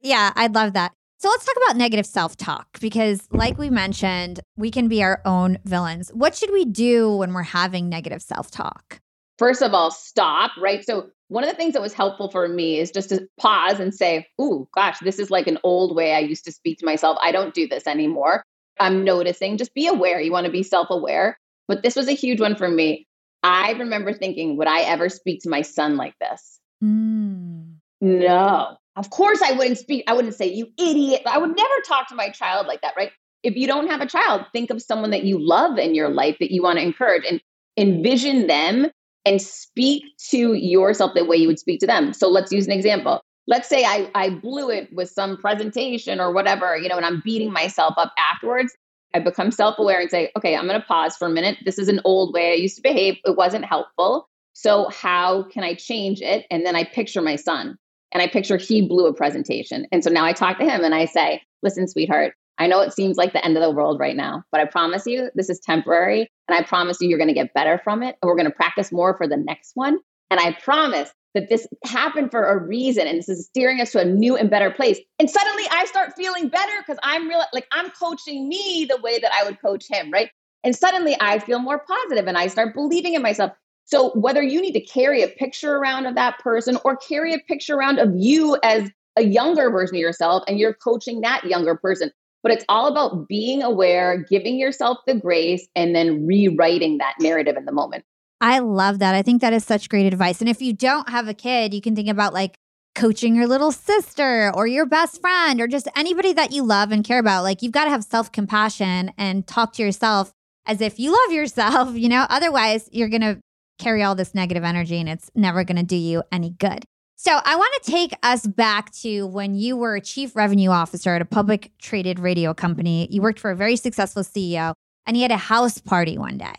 [0.00, 0.92] Yeah, I'd love that.
[1.20, 5.20] So let's talk about negative self talk because, like we mentioned, we can be our
[5.24, 6.10] own villains.
[6.10, 9.00] What should we do when we're having negative self talk?
[9.38, 10.84] First of all, stop, right?
[10.84, 13.94] So one of the things that was helpful for me is just to pause and
[13.94, 17.16] say, Ooh, gosh, this is like an old way I used to speak to myself.
[17.20, 18.44] I don't do this anymore.
[18.80, 20.20] I'm noticing, just be aware.
[20.20, 21.38] You want to be self aware.
[21.68, 23.06] but this was a huge one for me.
[23.42, 26.58] I remember thinking, would I ever speak to my son like this?
[26.82, 27.74] Mm.
[28.00, 28.76] No.
[28.96, 30.04] Of course I wouldn't speak.
[30.08, 31.22] I wouldn't say, you idiot.
[31.26, 33.12] I would never talk to my child like that, right?
[33.44, 36.36] If you don't have a child, think of someone that you love in your life
[36.40, 37.40] that you want to encourage and
[37.76, 38.90] envision them
[39.28, 42.14] and speak to yourself the way you would speak to them.
[42.14, 43.20] So let's use an example.
[43.46, 47.20] Let's say I, I blew it with some presentation or whatever, you know, and I'm
[47.22, 48.74] beating myself up afterwards.
[49.14, 51.58] I become self aware and say, okay, I'm going to pause for a minute.
[51.66, 53.16] This is an old way I used to behave.
[53.26, 54.28] It wasn't helpful.
[54.54, 56.46] So, how can I change it?
[56.50, 57.76] And then I picture my son
[58.12, 59.86] and I picture he blew a presentation.
[59.92, 62.92] And so now I talk to him and I say, listen, sweetheart, I know it
[62.92, 65.60] seems like the end of the world right now, but I promise you this is
[65.60, 66.28] temporary.
[66.48, 68.16] And I promise you you're going to get better from it.
[68.20, 69.98] And we're going to practice more for the next one.
[70.30, 74.00] And I promise that this happened for a reason and this is steering us to
[74.00, 74.98] a new and better place.
[75.18, 79.18] And suddenly I start feeling better because I'm real like I'm coaching me the way
[79.18, 80.30] that I would coach him, right?
[80.64, 83.52] And suddenly I feel more positive and I start believing in myself.
[83.84, 87.38] So whether you need to carry a picture around of that person or carry a
[87.38, 91.74] picture around of you as a younger version of yourself and you're coaching that younger
[91.74, 92.10] person,
[92.48, 97.58] but it's all about being aware, giving yourself the grace, and then rewriting that narrative
[97.58, 98.04] in the moment.
[98.40, 99.14] I love that.
[99.14, 100.40] I think that is such great advice.
[100.40, 102.54] And if you don't have a kid, you can think about like
[102.94, 107.04] coaching your little sister or your best friend or just anybody that you love and
[107.04, 107.42] care about.
[107.42, 110.32] Like you've got to have self compassion and talk to yourself
[110.64, 112.26] as if you love yourself, you know?
[112.30, 113.40] Otherwise, you're going to
[113.78, 116.86] carry all this negative energy and it's never going to do you any good.
[117.20, 121.16] So, I want to take us back to when you were a chief revenue officer
[121.16, 123.08] at a public traded radio company.
[123.10, 124.72] You worked for a very successful CEO
[125.04, 126.54] and he had a house party one day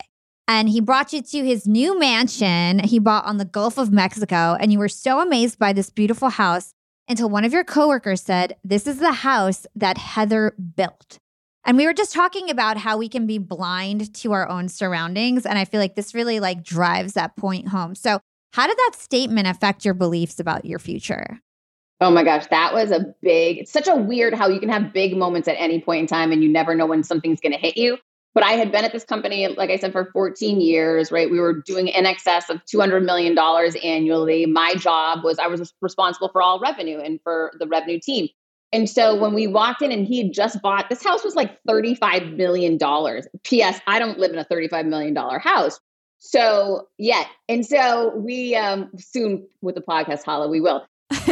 [0.46, 4.54] and he brought you to his new mansion he bought on the Gulf of Mexico.
[4.60, 6.74] And you were so amazed by this beautiful house
[7.08, 11.16] until one of your coworkers said, This is the house that Heather built.
[11.64, 15.46] And we were just talking about how we can be blind to our own surroundings.
[15.46, 17.94] And I feel like this really like drives that point home.
[17.94, 18.20] So,
[18.52, 21.40] how did that statement affect your beliefs about your future?
[22.00, 24.92] Oh my gosh, that was a big, it's such a weird how you can have
[24.92, 27.58] big moments at any point in time and you never know when something's going to
[27.58, 27.98] hit you.
[28.32, 31.30] But I had been at this company, like I said, for 14 years, right?
[31.30, 34.46] We were doing in excess of $200 million annually.
[34.46, 38.28] My job was I was responsible for all revenue and for the revenue team.
[38.72, 41.58] And so when we walked in and he had just bought this house was like
[41.68, 42.78] $35 million.
[43.42, 43.80] P.S.
[43.88, 45.80] I don't live in a $35 million house.
[46.20, 47.24] So yeah.
[47.48, 50.86] And so we um soon with the podcast, Hala, we will.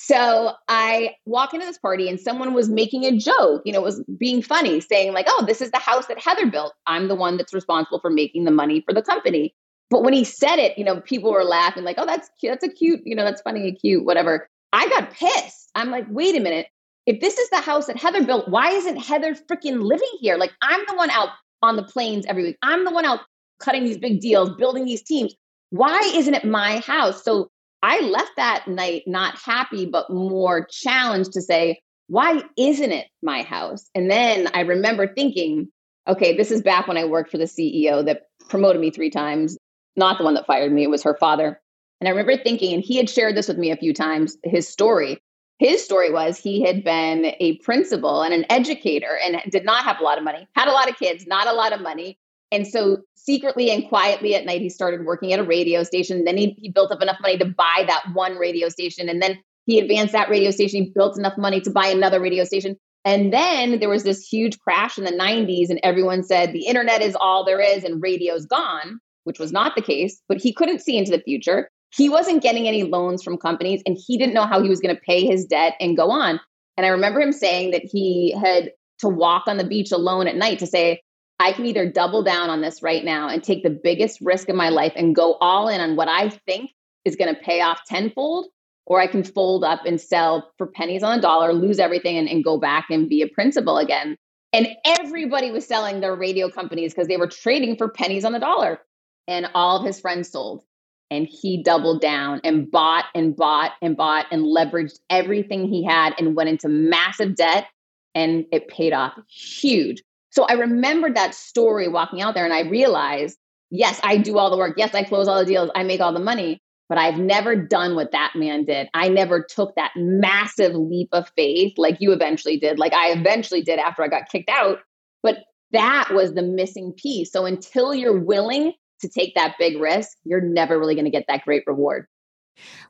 [0.00, 3.84] So I walk into this party and someone was making a joke, you know, it
[3.84, 6.72] was being funny, saying, like, oh, this is the house that Heather built.
[6.86, 9.56] I'm the one that's responsible for making the money for the company.
[9.90, 12.52] But when he said it, you know, people were laughing, like, oh, that's cute.
[12.52, 14.48] That's a cute, you know, that's funny, and cute, whatever.
[14.72, 15.68] I got pissed.
[15.74, 16.68] I'm like, wait a minute.
[17.06, 20.36] If this is the house that Heather built, why isn't Heather freaking living here?
[20.36, 22.58] Like, I'm the one out on the planes every week.
[22.62, 23.20] I'm the one out
[23.58, 25.34] cutting these big deals, building these teams.
[25.70, 27.22] Why isn't it my house?
[27.22, 27.50] So
[27.82, 33.42] I left that night not happy, but more challenged to say, why isn't it my
[33.42, 33.88] house?
[33.94, 35.68] And then I remember thinking,
[36.08, 39.58] okay, this is back when I worked for the CEO that promoted me three times,
[39.96, 41.60] not the one that fired me, it was her father.
[42.00, 44.66] And I remember thinking, and he had shared this with me a few times, his
[44.66, 45.18] story.
[45.58, 50.00] His story was he had been a principal and an educator and did not have
[50.00, 52.16] a lot of money, had a lot of kids, not a lot of money,
[52.52, 56.24] and so secretly and quietly at night, he started working at a radio station.
[56.24, 59.06] Then he, he built up enough money to buy that one radio station.
[59.06, 60.84] And then he advanced that radio station.
[60.84, 62.74] He built enough money to buy another radio station.
[63.04, 67.02] And then there was this huge crash in the 90s, and everyone said the internet
[67.02, 70.22] is all there is and radio's gone, which was not the case.
[70.26, 71.68] But he couldn't see into the future.
[71.94, 74.94] He wasn't getting any loans from companies, and he didn't know how he was going
[74.94, 76.40] to pay his debt and go on.
[76.78, 80.36] And I remember him saying that he had to walk on the beach alone at
[80.36, 81.02] night to say,
[81.40, 84.56] I can either double down on this right now and take the biggest risk of
[84.56, 86.70] my life and go all in on what I think
[87.04, 88.46] is going to pay off tenfold,
[88.86, 92.28] or I can fold up and sell for pennies on a dollar, lose everything, and,
[92.28, 94.16] and go back and be a principal again.
[94.52, 98.38] And everybody was selling their radio companies because they were trading for pennies on the
[98.38, 98.80] dollar.
[99.28, 100.64] And all of his friends sold.
[101.10, 106.14] And he doubled down and bought and bought and bought and leveraged everything he had
[106.18, 107.66] and went into massive debt.
[108.14, 110.02] And it paid off huge.
[110.30, 113.38] So I remembered that story walking out there and I realized,
[113.70, 114.74] yes, I do all the work.
[114.76, 115.70] Yes, I close all the deals.
[115.74, 118.88] I make all the money, but I've never done what that man did.
[118.94, 123.62] I never took that massive leap of faith like you eventually did, like I eventually
[123.62, 124.78] did after I got kicked out.
[125.22, 125.38] But
[125.72, 127.32] that was the missing piece.
[127.32, 131.24] So until you're willing to take that big risk, you're never really going to get
[131.28, 132.06] that great reward.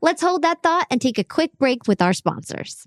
[0.00, 2.86] Let's hold that thought and take a quick break with our sponsors.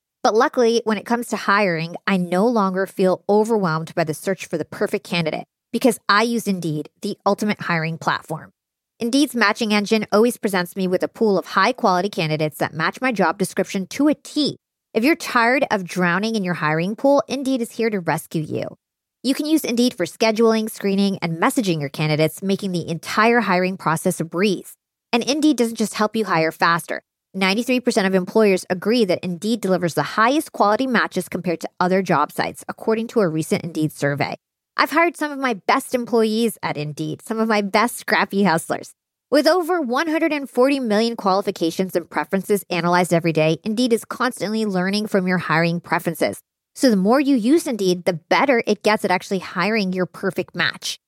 [0.23, 4.45] But luckily, when it comes to hiring, I no longer feel overwhelmed by the search
[4.45, 8.51] for the perfect candidate because I use Indeed, the ultimate hiring platform.
[8.99, 13.01] Indeed's matching engine always presents me with a pool of high quality candidates that match
[13.01, 14.57] my job description to a T.
[14.93, 18.77] If you're tired of drowning in your hiring pool, Indeed is here to rescue you.
[19.23, 23.77] You can use Indeed for scheduling, screening, and messaging your candidates, making the entire hiring
[23.77, 24.73] process a breeze.
[25.11, 27.01] And Indeed doesn't just help you hire faster.
[27.35, 32.29] 93% of employers agree that Indeed delivers the highest quality matches compared to other job
[32.29, 34.35] sites, according to a recent Indeed survey.
[34.75, 38.93] I've hired some of my best employees at Indeed, some of my best scrappy hustlers.
[39.29, 45.25] With over 140 million qualifications and preferences analyzed every day, Indeed is constantly learning from
[45.25, 46.41] your hiring preferences.
[46.75, 50.53] So the more you use Indeed, the better it gets at actually hiring your perfect
[50.53, 50.99] match.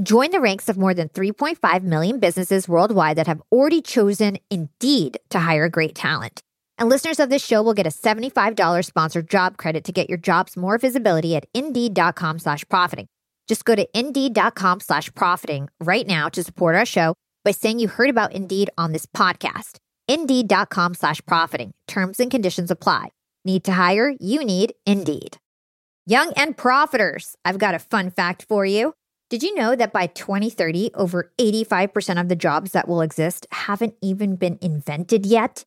[0.00, 5.18] Join the ranks of more than 3.5 million businesses worldwide that have already chosen Indeed
[5.28, 6.42] to hire great talent.
[6.78, 10.16] And listeners of this show will get a $75 sponsored job credit to get your
[10.16, 13.06] jobs more visibility at indeed.com slash profiting.
[13.48, 17.14] Just go to indeed.com slash profiting right now to support our show
[17.44, 19.76] by saying you heard about Indeed on this podcast.
[20.08, 21.72] Indeed.com slash profiting.
[21.86, 23.08] Terms and conditions apply.
[23.44, 24.14] Need to hire?
[24.18, 25.36] You need Indeed.
[26.06, 28.94] Young and profiters, I've got a fun fact for you.
[29.32, 33.94] Did you know that by 2030, over 85% of the jobs that will exist haven't
[34.02, 35.64] even been invented yet?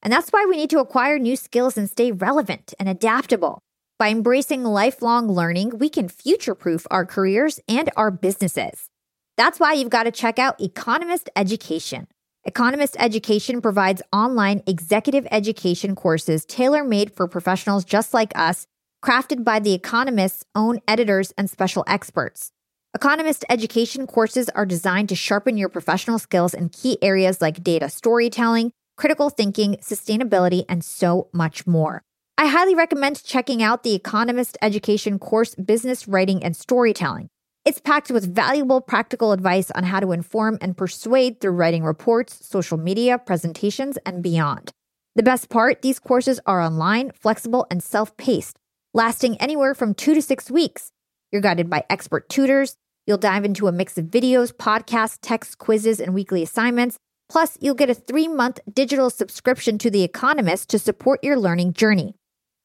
[0.00, 3.58] And that's why we need to acquire new skills and stay relevant and adaptable.
[3.98, 8.88] By embracing lifelong learning, we can future proof our careers and our businesses.
[9.36, 12.06] That's why you've got to check out Economist Education.
[12.44, 18.68] Economist Education provides online executive education courses tailor made for professionals just like us,
[19.04, 22.52] crafted by The Economist's own editors and special experts.
[22.92, 27.88] Economist education courses are designed to sharpen your professional skills in key areas like data
[27.88, 32.02] storytelling, critical thinking, sustainability, and so much more.
[32.36, 37.28] I highly recommend checking out the Economist Education course, Business Writing and Storytelling.
[37.64, 42.44] It's packed with valuable practical advice on how to inform and persuade through writing reports,
[42.44, 44.72] social media, presentations, and beyond.
[45.14, 48.58] The best part these courses are online, flexible, and self paced,
[48.94, 50.90] lasting anywhere from two to six weeks.
[51.32, 52.76] You're guided by expert tutors.
[53.06, 56.96] You'll dive into a mix of videos, podcasts, text quizzes, and weekly assignments.
[57.28, 61.74] Plus, you'll get a three month digital subscription to The Economist to support your learning
[61.74, 62.14] journey.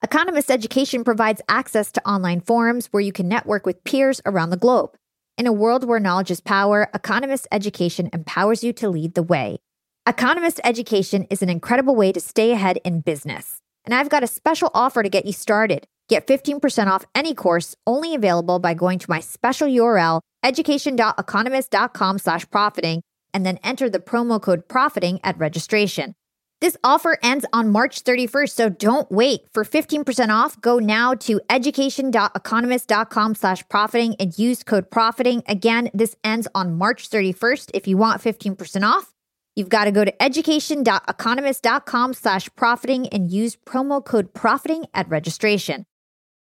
[0.04, 4.58] Economist Education provides access to online forums where you can network with peers around the
[4.58, 4.92] globe.
[5.38, 9.58] In a world where knowledge is power, Economist Education empowers you to lead the way.
[10.08, 13.58] Economist Education is an incredible way to stay ahead in business.
[13.86, 15.88] And I've got a special offer to get you started.
[16.08, 22.50] Get 15% off any course only available by going to my special URL, education.economist.com slash
[22.52, 23.02] profiting,
[23.34, 26.14] and then enter the promo code profiting at registration.
[26.62, 29.42] This offer ends on March 31st, so don't wait.
[29.54, 35.44] For 15% off, go now to education.economist.com slash profiting and use code profiting.
[35.48, 37.72] Again, this ends on March 31st.
[37.74, 39.12] If you want 15% off,
[39.56, 45.86] you've got to go to education.economist.com slash profiting and use promo code profiting at registration.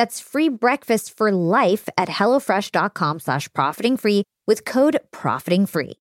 [0.00, 6.00] That's free breakfast for life at HelloFresh.com slash profiting free with code profiting free.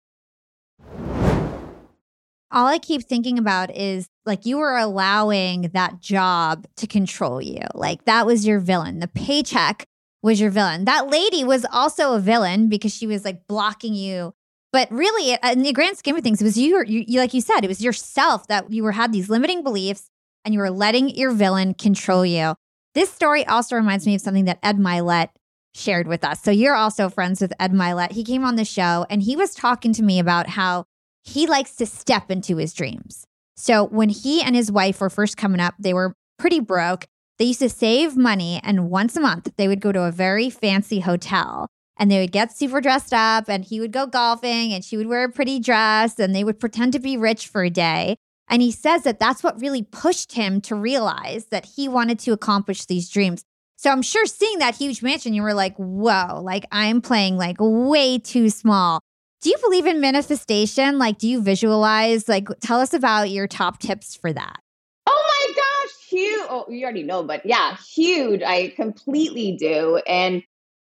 [2.51, 7.61] All I keep thinking about is like you were allowing that job to control you.
[7.73, 8.99] Like that was your villain.
[8.99, 9.85] The paycheck
[10.21, 10.83] was your villain.
[10.83, 14.33] That lady was also a villain because she was like blocking you.
[14.73, 17.63] But really, in the grand scheme of things, it was you, you like you said,
[17.63, 20.09] it was yourself that you were had these limiting beliefs
[20.43, 22.55] and you were letting your villain control you.
[22.95, 25.29] This story also reminds me of something that Ed Mylett
[25.73, 26.41] shared with us.
[26.41, 28.13] So you're also friends with Ed Mylett.
[28.13, 30.85] He came on the show and he was talking to me about how
[31.21, 33.25] he likes to step into his dreams.
[33.57, 37.05] So when he and his wife were first coming up, they were pretty broke.
[37.37, 40.49] They used to save money and once a month they would go to a very
[40.49, 41.67] fancy hotel
[41.97, 45.07] and they would get super dressed up and he would go golfing and she would
[45.07, 48.15] wear a pretty dress and they would pretend to be rich for a day.
[48.49, 52.31] And he says that that's what really pushed him to realize that he wanted to
[52.31, 53.43] accomplish these dreams.
[53.77, 57.57] So I'm sure seeing that huge mansion, you were like, whoa, like I'm playing like
[57.59, 58.99] way too small.
[59.41, 60.97] Do you believe in manifestation?
[60.97, 62.27] Like, do you visualize?
[62.27, 64.57] Like, tell us about your top tips for that.
[65.05, 66.47] Oh my gosh, huge.
[66.49, 68.41] Oh, you already know, but yeah, huge.
[68.41, 69.97] I completely do.
[70.07, 70.41] And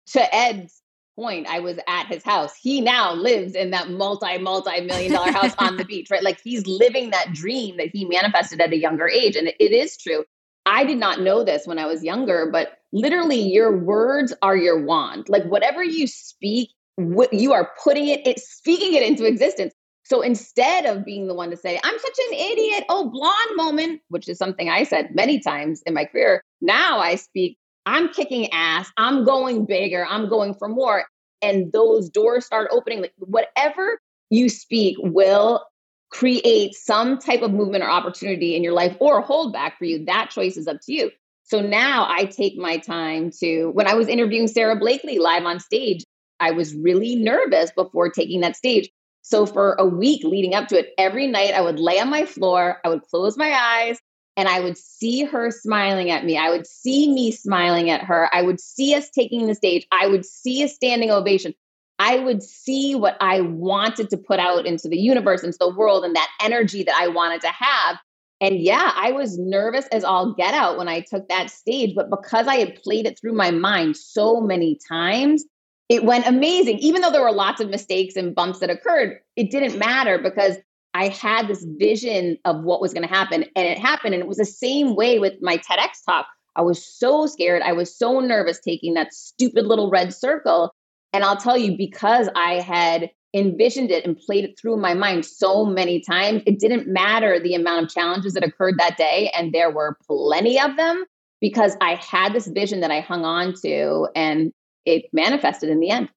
[0.08, 0.81] to Ed's
[1.16, 2.54] point, I was at his house.
[2.56, 6.24] He now lives in that multi, multi million dollar house on the beach, right?
[6.24, 9.36] Like he's living that dream that he manifested at a younger age.
[9.36, 10.24] And it is true.
[10.66, 14.84] I did not know this when I was younger, but literally your words are your
[14.84, 15.28] wand.
[15.28, 19.74] Like whatever you speak, what you are putting it, it's speaking it into existence.
[20.04, 24.02] So instead of being the one to say, I'm such an idiot, oh, blonde moment,
[24.10, 28.52] which is something I said many times in my career, now I speak, I'm kicking
[28.52, 31.06] ass, I'm going bigger, I'm going for more.
[31.42, 33.02] And those doors start opening.
[33.02, 35.66] Like whatever you speak will
[36.12, 40.06] create some type of movement or opportunity in your life or hold back for you.
[40.06, 41.12] That choice is up to you.
[41.44, 45.60] So now I take my time to, when I was interviewing Sara Blakely live on
[45.60, 46.06] stage,
[46.40, 48.90] I was really nervous before taking that stage.
[49.22, 52.26] So for a week leading up to it, every night I would lay on my
[52.26, 54.00] floor, I would close my eyes,
[54.42, 56.36] and I would see her smiling at me.
[56.36, 58.28] I would see me smiling at her.
[58.34, 59.86] I would see us taking the stage.
[59.92, 61.54] I would see a standing ovation.
[62.00, 66.04] I would see what I wanted to put out into the universe, into the world,
[66.04, 68.00] and that energy that I wanted to have.
[68.42, 71.94] And yeah, I was nervous as all get out when I took that stage.
[71.96, 75.46] But because I had played it through my mind so many times,
[75.88, 76.80] it went amazing.
[76.80, 80.56] Even though there were lots of mistakes and bumps that occurred, it didn't matter because
[80.94, 84.14] I had this vision of what was going to happen and it happened.
[84.14, 86.28] And it was the same way with my TEDx talk.
[86.56, 87.62] I was so scared.
[87.62, 90.74] I was so nervous taking that stupid little red circle.
[91.14, 95.26] And I'll tell you, because I had envisioned it and played it through my mind
[95.26, 99.32] so many times, it didn't matter the amount of challenges that occurred that day.
[99.38, 101.06] And there were plenty of them
[101.40, 104.52] because I had this vision that I hung on to and
[104.86, 106.10] it manifested in the end.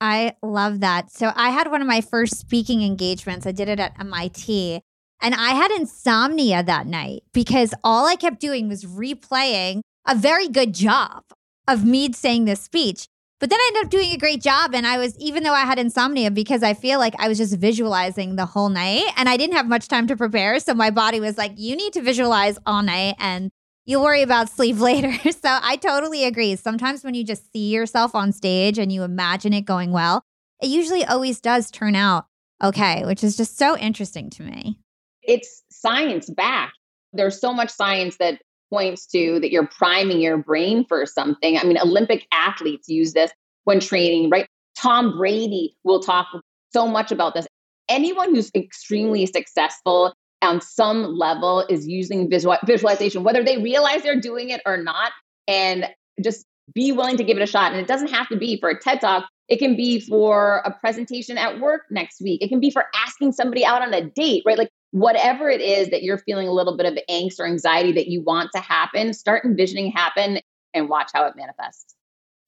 [0.00, 1.10] I love that.
[1.10, 3.46] So I had one of my first speaking engagements.
[3.46, 4.80] I did it at MIT.
[5.22, 10.48] And I had insomnia that night because all I kept doing was replaying a very
[10.48, 11.24] good job
[11.68, 13.06] of me saying this speech.
[13.38, 14.74] But then I ended up doing a great job.
[14.74, 17.56] And I was, even though I had insomnia, because I feel like I was just
[17.56, 20.58] visualizing the whole night and I didn't have much time to prepare.
[20.60, 23.16] So my body was like, you need to visualize all night.
[23.18, 23.50] And
[23.90, 25.12] you'll worry about sleep later.
[25.30, 26.56] so I totally agree.
[26.56, 30.22] Sometimes when you just see yourself on stage and you imagine it going well,
[30.62, 32.26] it usually always does turn out
[32.62, 34.78] okay, which is just so interesting to me.
[35.22, 36.72] It's science back.
[37.12, 41.56] There's so much science that points to that you're priming your brain for something.
[41.56, 43.32] I mean, Olympic athletes use this
[43.64, 44.46] when training, right?
[44.76, 46.26] Tom Brady will talk
[46.72, 47.46] so much about this.
[47.88, 54.20] Anyone who's extremely successful on some level is using visual, visualization, whether they realize they're
[54.20, 55.12] doing it or not,
[55.46, 55.86] and
[56.22, 57.72] just be willing to give it a shot.
[57.72, 59.28] And it doesn't have to be for a TED Talk.
[59.48, 62.40] It can be for a presentation at work next week.
[62.42, 64.56] It can be for asking somebody out on a date, right?
[64.56, 68.06] Like whatever it is that you're feeling a little bit of angst or anxiety that
[68.06, 70.38] you want to happen, start envisioning happen
[70.72, 71.94] and watch how it manifests.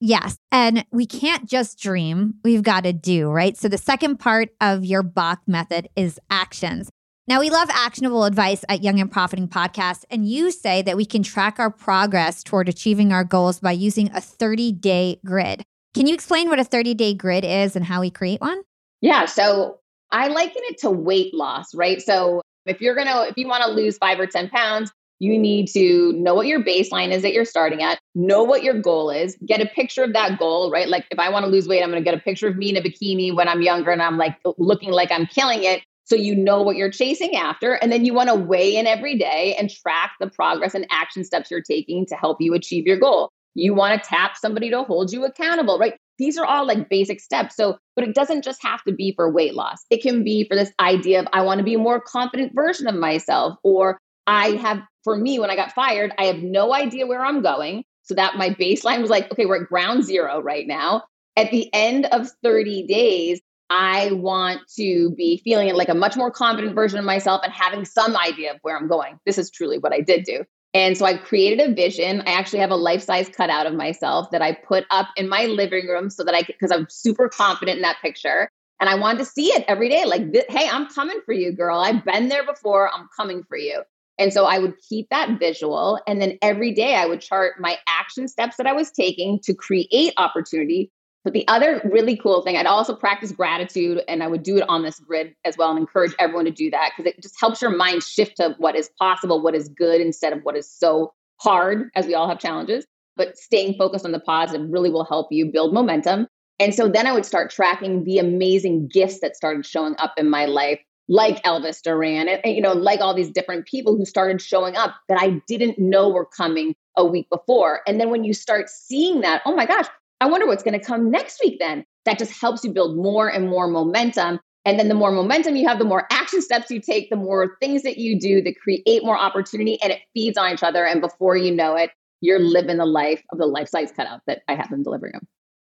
[0.00, 0.36] Yes.
[0.50, 3.56] And we can't just dream, we've got to do, right?
[3.56, 6.90] So the second part of your BAK method is actions.
[7.32, 11.06] Now, we love actionable advice at Young and Profiting Podcast, and you say that we
[11.06, 15.62] can track our progress toward achieving our goals by using a 30 day grid.
[15.94, 18.60] Can you explain what a 30 day grid is and how we create one?
[19.00, 19.24] Yeah.
[19.24, 19.78] So
[20.10, 22.02] I liken it to weight loss, right?
[22.02, 25.38] So if you're going to, if you want to lose five or 10 pounds, you
[25.38, 29.08] need to know what your baseline is that you're starting at, know what your goal
[29.08, 30.86] is, get a picture of that goal, right?
[30.86, 32.68] Like if I want to lose weight, I'm going to get a picture of me
[32.68, 35.82] in a bikini when I'm younger and I'm like looking like I'm killing it.
[36.12, 37.72] So you know what you're chasing after.
[37.72, 41.24] And then you want to weigh in every day and track the progress and action
[41.24, 43.30] steps you're taking to help you achieve your goal.
[43.54, 45.94] You want to tap somebody to hold you accountable, right?
[46.18, 47.56] These are all like basic steps.
[47.56, 49.78] So, but it doesn't just have to be for weight loss.
[49.88, 52.86] It can be for this idea of I want to be a more confident version
[52.88, 57.06] of myself, or I have, for me, when I got fired, I have no idea
[57.06, 57.84] where I'm going.
[58.02, 61.04] So that my baseline was like, okay, we're at ground zero right now.
[61.38, 63.40] At the end of 30 days,
[63.74, 67.86] I want to be feeling like a much more confident version of myself and having
[67.86, 69.18] some idea of where I'm going.
[69.24, 70.44] This is truly what I did do.
[70.74, 72.20] And so I created a vision.
[72.26, 75.46] I actually have a life size cutout of myself that I put up in my
[75.46, 78.50] living room so that I, because I'm super confident in that picture.
[78.78, 81.78] And I wanted to see it every day like, hey, I'm coming for you, girl.
[81.78, 82.90] I've been there before.
[82.92, 83.84] I'm coming for you.
[84.18, 85.98] And so I would keep that visual.
[86.06, 89.54] And then every day I would chart my action steps that I was taking to
[89.54, 90.90] create opportunity.
[91.24, 94.68] But the other really cool thing, I'd also practice gratitude and I would do it
[94.68, 97.62] on this grid as well and encourage everyone to do that because it just helps
[97.62, 101.12] your mind shift to what is possible, what is good instead of what is so
[101.40, 102.84] hard, as we all have challenges.
[103.16, 106.26] But staying focused on the positive really will help you build momentum.
[106.58, 110.28] And so then I would start tracking the amazing gifts that started showing up in
[110.28, 114.40] my life like Elvis Duran and, you know, like all these different people who started
[114.40, 117.80] showing up that I didn't know were coming a week before.
[117.86, 119.86] And then when you start seeing that, oh my gosh,
[120.22, 121.84] I wonder what's going to come next week then.
[122.04, 124.38] That just helps you build more and more momentum.
[124.64, 127.56] And then the more momentum you have, the more action steps you take, the more
[127.60, 130.86] things that you do that create more opportunity and it feeds on each other.
[130.86, 134.42] And before you know it, you're living the life of the life size cutout that
[134.46, 135.26] I have been delivering them.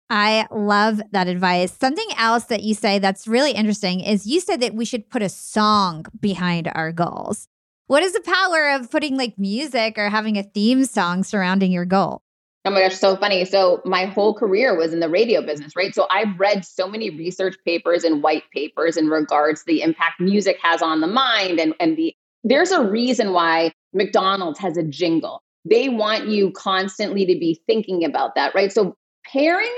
[0.10, 1.72] I love that advice.
[1.72, 5.22] Something else that you say that's really interesting is you said that we should put
[5.22, 7.48] a song behind our goals.
[7.88, 11.86] What is the power of putting like music or having a theme song surrounding your
[11.86, 12.23] goal?
[12.66, 13.44] Oh my gosh, so funny.
[13.44, 15.94] So my whole career was in the radio business, right?
[15.94, 20.22] So I've read so many research papers and white papers in regards to the impact
[20.22, 24.84] music has on the mind and and the there's a reason why McDonald's has a
[24.84, 25.42] jingle.
[25.66, 28.72] They want you constantly to be thinking about that, right?
[28.72, 28.96] So
[29.26, 29.74] pairing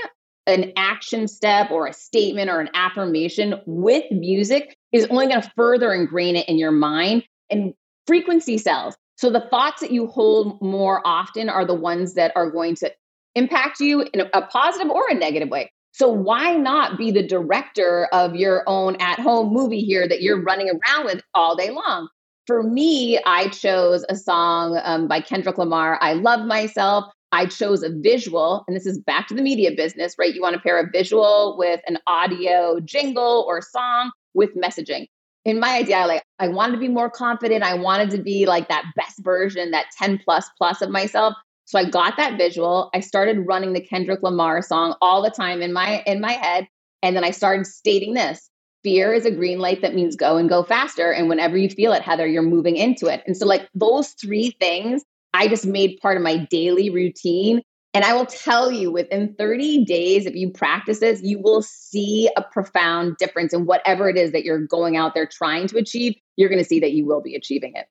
[0.47, 5.51] an action step or a statement or an affirmation with music is only going to
[5.55, 7.73] further ingrain it in your mind and
[8.07, 8.95] frequency cells.
[9.18, 12.91] So the thoughts that you hold more often are the ones that are going to
[13.36, 15.72] impact you in a positive or a negative way.
[15.91, 20.70] So why not be the director of your own at-home movie here that you're running
[20.70, 22.09] around with all day long?
[22.47, 27.05] For me, I chose a song um, by Kendrick Lamar, I Love Myself.
[27.32, 30.34] I chose a visual, and this is back to the media business, right?
[30.34, 35.07] You want to pair a visual with an audio jingle or song with messaging.
[35.46, 37.64] In my idea, like I wanted to be more confident.
[37.64, 41.36] I wanted to be like that best version, that 10 plus plus of myself.
[41.66, 42.89] So I got that visual.
[42.93, 46.68] I started running the Kendrick Lamar song all the time in my in my head.
[47.04, 48.50] And then I started stating this.
[48.84, 51.12] Fear is a green light that means go and go faster.
[51.12, 53.24] And whenever you feel it, Heather, you're moving into it.
[53.26, 57.62] And so, like, those three things I just made part of my daily routine.
[57.96, 62.30] And I will tell you within 30 days, if you practice this, you will see
[62.36, 66.14] a profound difference in whatever it is that you're going out there trying to achieve.
[66.36, 67.86] You're going to see that you will be achieving it.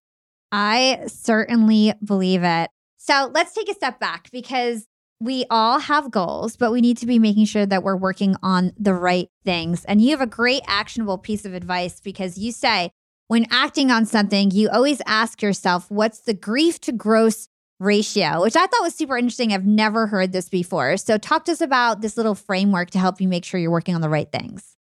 [0.53, 2.69] I certainly believe it.
[2.99, 4.87] So let's take a step back because
[5.21, 8.73] we all have goals, but we need to be making sure that we're working on
[8.79, 9.87] the right things.
[9.87, 12.91] And you have a great actionable piece of advice because you say
[13.29, 17.49] when acting on something, you always ask yourself, what's the grief to gross
[17.85, 19.53] ratio, which I thought was super interesting.
[19.53, 20.97] I've never heard this before.
[20.97, 23.95] So, talk to us about this little framework to help you make sure you're working
[23.95, 24.77] on the right things.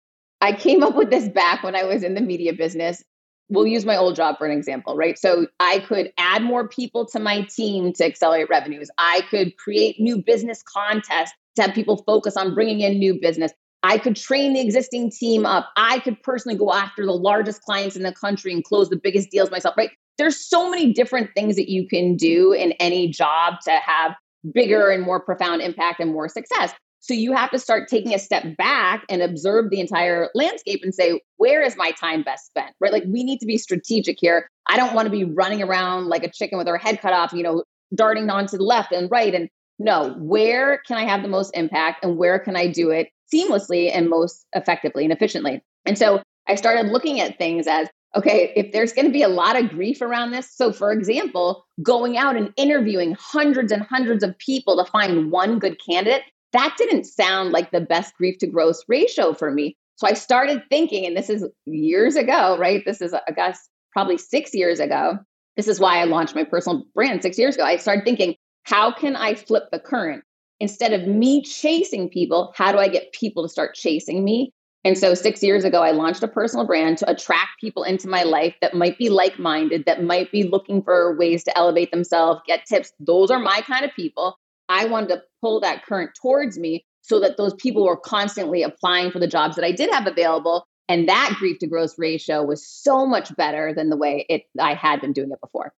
[0.41, 3.03] I came up with this back when I was in the media business.
[3.49, 5.19] We'll use my old job for an example, right?
[5.19, 8.91] So, I could add more people to my team to accelerate revenues.
[8.99, 13.53] I could create new business contests to have people focus on bringing in new business.
[13.83, 15.69] I could train the existing team up.
[15.77, 19.31] I could personally go after the largest clients in the country and close the biggest
[19.31, 19.91] deals myself, right?
[20.19, 24.15] There's so many different things that you can do in any job to have
[24.53, 26.73] bigger and more profound impact and more success.
[27.01, 30.95] So you have to start taking a step back and observe the entire landscape and
[30.95, 32.75] say, where is my time best spent?
[32.81, 32.93] Right?
[32.93, 34.49] Like we need to be strategic here.
[34.67, 37.33] I don't want to be running around like a chicken with her head cut off,
[37.33, 37.63] you know,
[37.95, 39.35] darting on to the left and right.
[39.35, 39.49] And
[39.79, 43.95] no, where can I have the most impact and where can I do it seamlessly
[43.95, 45.63] and most effectively and efficiently.
[45.87, 49.29] And so I started looking at things as okay, if there's going to be a
[49.29, 50.55] lot of grief around this.
[50.55, 55.59] So, for example, going out and interviewing hundreds and hundreds of people to find one
[55.59, 59.77] good candidate, that didn't sound like the best grief to gross ratio for me.
[59.97, 62.83] So I started thinking, and this is years ago, right?
[62.87, 65.19] This is, I guess, probably six years ago.
[65.57, 67.65] This is why I launched my personal brand six years ago.
[67.65, 70.23] I started thinking, how can I flip the current?
[70.61, 74.53] instead of me chasing people, how do I get people to start chasing me?
[74.85, 78.23] And so, six years ago, I launched a personal brand to attract people into my
[78.23, 82.41] life that might be like minded, that might be looking for ways to elevate themselves,
[82.47, 82.93] get tips.
[83.01, 84.39] Those are my kind of people.
[84.69, 89.11] I wanted to pull that current towards me so that those people were constantly applying
[89.11, 90.67] for the jobs that I did have available.
[90.89, 94.75] And that grief to gross ratio was so much better than the way it I
[94.75, 95.73] had been doing it before.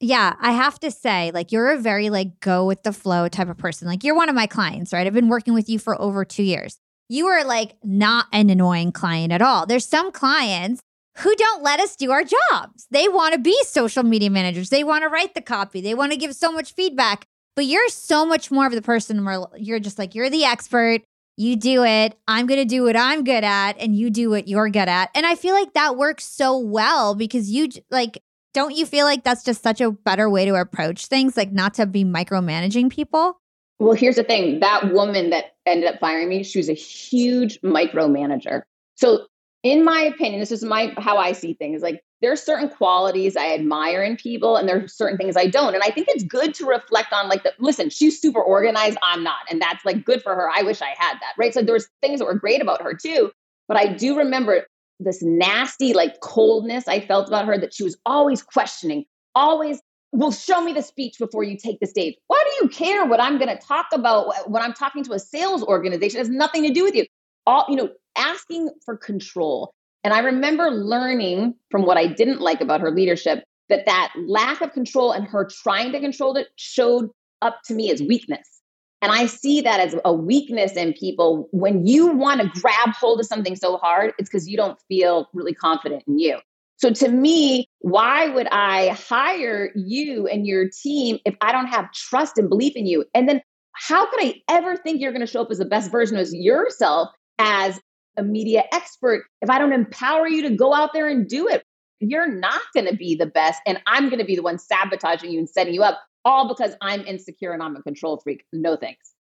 [0.00, 3.48] Yeah, I have to say, like, you're a very like go with the flow type
[3.48, 3.88] of person.
[3.88, 5.06] Like, you're one of my clients, right?
[5.06, 6.78] I've been working with you for over two years.
[7.08, 9.66] You are like not an annoying client at all.
[9.66, 10.82] There's some clients
[11.18, 12.86] who don't let us do our jobs.
[12.90, 14.70] They want to be social media managers.
[14.70, 15.80] They want to write the copy.
[15.80, 17.26] They want to give so much feedback.
[17.56, 21.02] But you're so much more of the person where you're just like, you're the expert.
[21.36, 22.16] You do it.
[22.28, 25.10] I'm going to do what I'm good at, and you do what you're good at.
[25.14, 28.22] And I feel like that works so well because you like,
[28.54, 31.36] don't you feel like that's just such a better way to approach things?
[31.36, 33.40] Like, not to be micromanaging people?
[33.78, 37.60] Well, here's the thing that woman that ended up firing me, she was a huge
[37.60, 38.62] micromanager.
[38.96, 39.26] So
[39.62, 41.82] in my opinion, this is my how I see things.
[41.82, 45.46] Like there are certain qualities I admire in people, and there are certain things I
[45.46, 45.74] don't.
[45.74, 49.22] And I think it's good to reflect on like the listen, she's super organized, I'm
[49.22, 50.50] not, and that's like good for her.
[50.50, 51.54] I wish I had that, right?
[51.54, 53.30] So there's things that were great about her too.
[53.68, 54.66] But I do remember
[55.00, 59.04] this nasty like coldness I felt about her that she was always questioning,
[59.34, 59.80] always
[60.12, 62.14] well, show me the speech before you take the stage.
[62.28, 65.18] Why do you care what I'm going to talk about when I'm talking to a
[65.18, 66.18] sales organization?
[66.18, 67.04] It has nothing to do with you.
[67.46, 69.72] All, you know, asking for control.
[70.04, 74.60] And I remember learning from what I didn't like about her leadership that that lack
[74.60, 77.10] of control and her trying to control it showed
[77.42, 78.60] up to me as weakness.
[79.00, 81.48] And I see that as a weakness in people.
[81.52, 85.28] When you want to grab hold of something so hard, it's because you don't feel
[85.32, 86.38] really confident in you.
[86.78, 91.92] So to me, why would I hire you and your team if I don't have
[91.92, 93.04] trust and belief in you?
[93.14, 95.90] And then how could I ever think you're going to show up as the best
[95.90, 97.08] version of yourself
[97.38, 97.80] as
[98.18, 101.64] a media expert if I don't empower you to go out there and do it.
[102.00, 103.60] You're not going to be the best.
[103.66, 106.74] And I'm going to be the one sabotaging you and setting you up, all because
[106.80, 108.44] I'm insecure and I'm a control freak.
[108.52, 109.12] No thanks.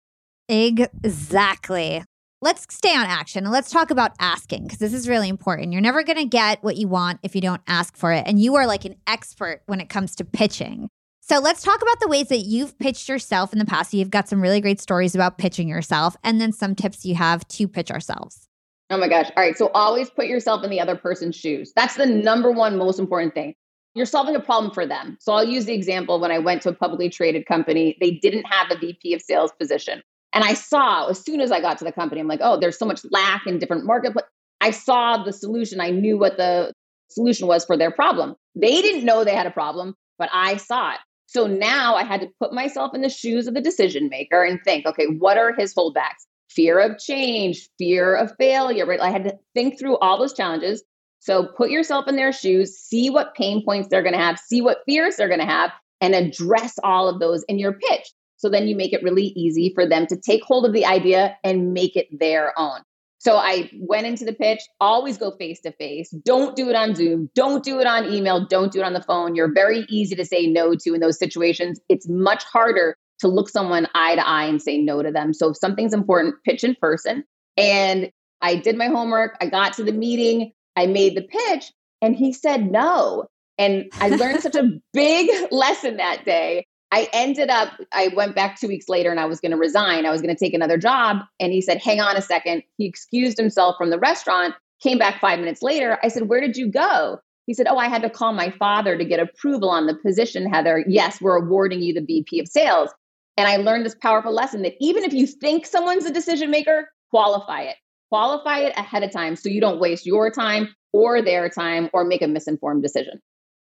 [0.49, 2.03] Exactly.
[2.43, 5.73] Let's stay on action and let's talk about asking because this is really important.
[5.73, 8.25] You're never going to get what you want if you don't ask for it.
[8.27, 10.91] And you are like an expert when it comes to pitching.
[11.23, 13.95] So let's talk about the ways that you've pitched yourself in the past.
[13.95, 17.49] You've got some really great stories about pitching yourself and then some tips you have
[17.49, 18.47] to pitch ourselves.
[18.91, 19.31] Oh my gosh.
[19.35, 19.57] All right.
[19.57, 21.73] So always put yourself in the other person's shoes.
[21.75, 23.55] That's the number one most important thing.
[23.95, 25.17] You're solving a problem for them.
[25.21, 28.45] So I'll use the example when I went to a publicly traded company, they didn't
[28.45, 30.03] have a VP of sales position.
[30.37, 32.79] And I saw as soon as I got to the company, I'm like, oh, there's
[32.79, 34.13] so much lack in different market.
[34.13, 34.29] But
[34.61, 35.81] I saw the solution.
[35.81, 36.75] I knew what the
[37.09, 38.35] solution was for their problem.
[38.55, 40.99] They didn't know they had a problem, but I saw it.
[41.25, 44.61] So now I had to put myself in the shoes of the decision maker and
[44.63, 46.27] think, okay, what are his holdbacks?
[46.57, 49.01] fear of change, fear of failure, right?
[49.01, 50.83] I had to think through all those challenges.
[51.21, 54.63] So put yourself in their shoes, see what pain points they're going to have, see
[54.63, 55.71] what fears they're going to have,
[56.01, 58.13] and address all of those in your pitch.
[58.37, 61.37] So then you make it really easy for them to take hold of the idea
[61.43, 62.81] and make it their own.
[63.19, 66.11] So I went into the pitch, always go face to face.
[66.25, 67.31] Don't do it on Zoom.
[67.35, 68.45] Don't do it on email.
[68.45, 69.35] Don't do it on the phone.
[69.35, 71.81] You're very easy to say no to in those situations.
[71.89, 75.33] It's much harder to look someone eye to eye and say no to them.
[75.33, 77.25] So if something's important, pitch in person.
[77.57, 78.11] And
[78.43, 79.37] I did my homework.
[79.41, 80.53] I got to the meeting.
[80.77, 81.73] I made the pitch
[82.03, 83.27] and he said no.
[83.59, 86.67] And I learned such a big lesson that day.
[86.93, 90.07] I ended up, I went back two weeks later and I was going to resign.
[90.07, 91.19] I was going to take another job.
[91.41, 92.63] And he said, hang on a second.
[92.79, 95.99] He excused himself from the restaurant, came back five minutes later.
[96.03, 97.19] I said, where did you go?
[97.47, 100.51] He said, Oh, I had to call my father to get approval on the position,
[100.53, 100.85] Heather.
[100.89, 102.91] Yes, we're awarding you the VP of sales.
[103.37, 106.91] And I learned this powerful lesson that even if you think someone's a decision maker,
[107.11, 107.77] qualify it.
[108.09, 112.05] Qualify it ahead of time so you don't waste your time or their time or
[112.05, 113.21] make a misinformed decision.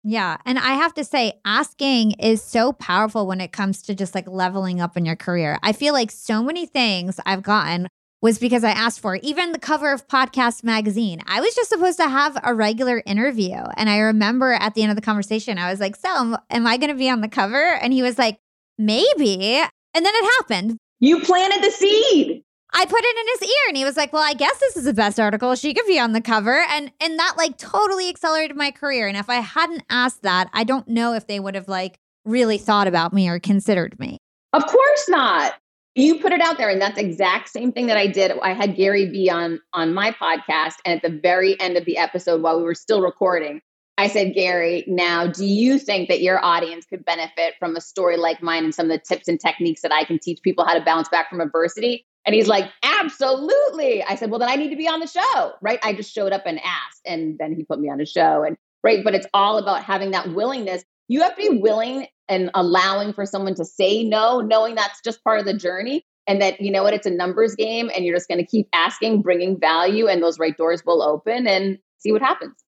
[0.04, 0.38] Yeah.
[0.46, 4.28] And I have to say, asking is so powerful when it comes to just like
[4.28, 5.60] leveling up in your career.
[5.62, 7.88] I feel like so many things I've gotten
[8.22, 9.24] was because I asked for it.
[9.24, 13.56] Even the cover of Podcast Magazine, I was just supposed to have a regular interview.
[13.78, 16.78] And I remember at the end of the conversation, I was like, So, am I
[16.78, 17.76] going to be on the cover?
[17.76, 18.40] And he was like,
[18.78, 19.62] maybe.
[19.94, 20.78] And then it happened.
[21.00, 22.44] You planted the seed.
[22.74, 24.86] I put it in his ear and he was like, "Well, I guess this is
[24.86, 25.56] the best article.
[25.56, 29.08] She could be on the cover." And and that like totally accelerated my career.
[29.08, 32.58] And if I hadn't asked that, I don't know if they would have like really
[32.58, 34.18] thought about me or considered me.
[34.54, 35.54] Of course not.
[35.96, 38.32] You put it out there and that's exact same thing that I did.
[38.42, 41.98] I had Gary Vee on on my podcast and at the very end of the
[41.98, 43.62] episode while we were still recording,
[43.98, 48.18] I said, Gary, now do you think that your audience could benefit from a story
[48.18, 50.74] like mine and some of the tips and techniques that I can teach people how
[50.74, 52.06] to bounce back from adversity?
[52.26, 54.04] And he's like, absolutely.
[54.04, 55.80] I said, well, then I need to be on the show, right?
[55.84, 58.44] I just showed up and asked, and then he put me on a show.
[58.44, 60.84] And right, but it's all about having that willingness.
[61.08, 65.24] You have to be willing and allowing for someone to say no, knowing that's just
[65.24, 68.16] part of the journey and that you know what it's a numbers game and you're
[68.16, 72.12] just going to keep asking bringing value and those right doors will open and see
[72.12, 72.64] what happens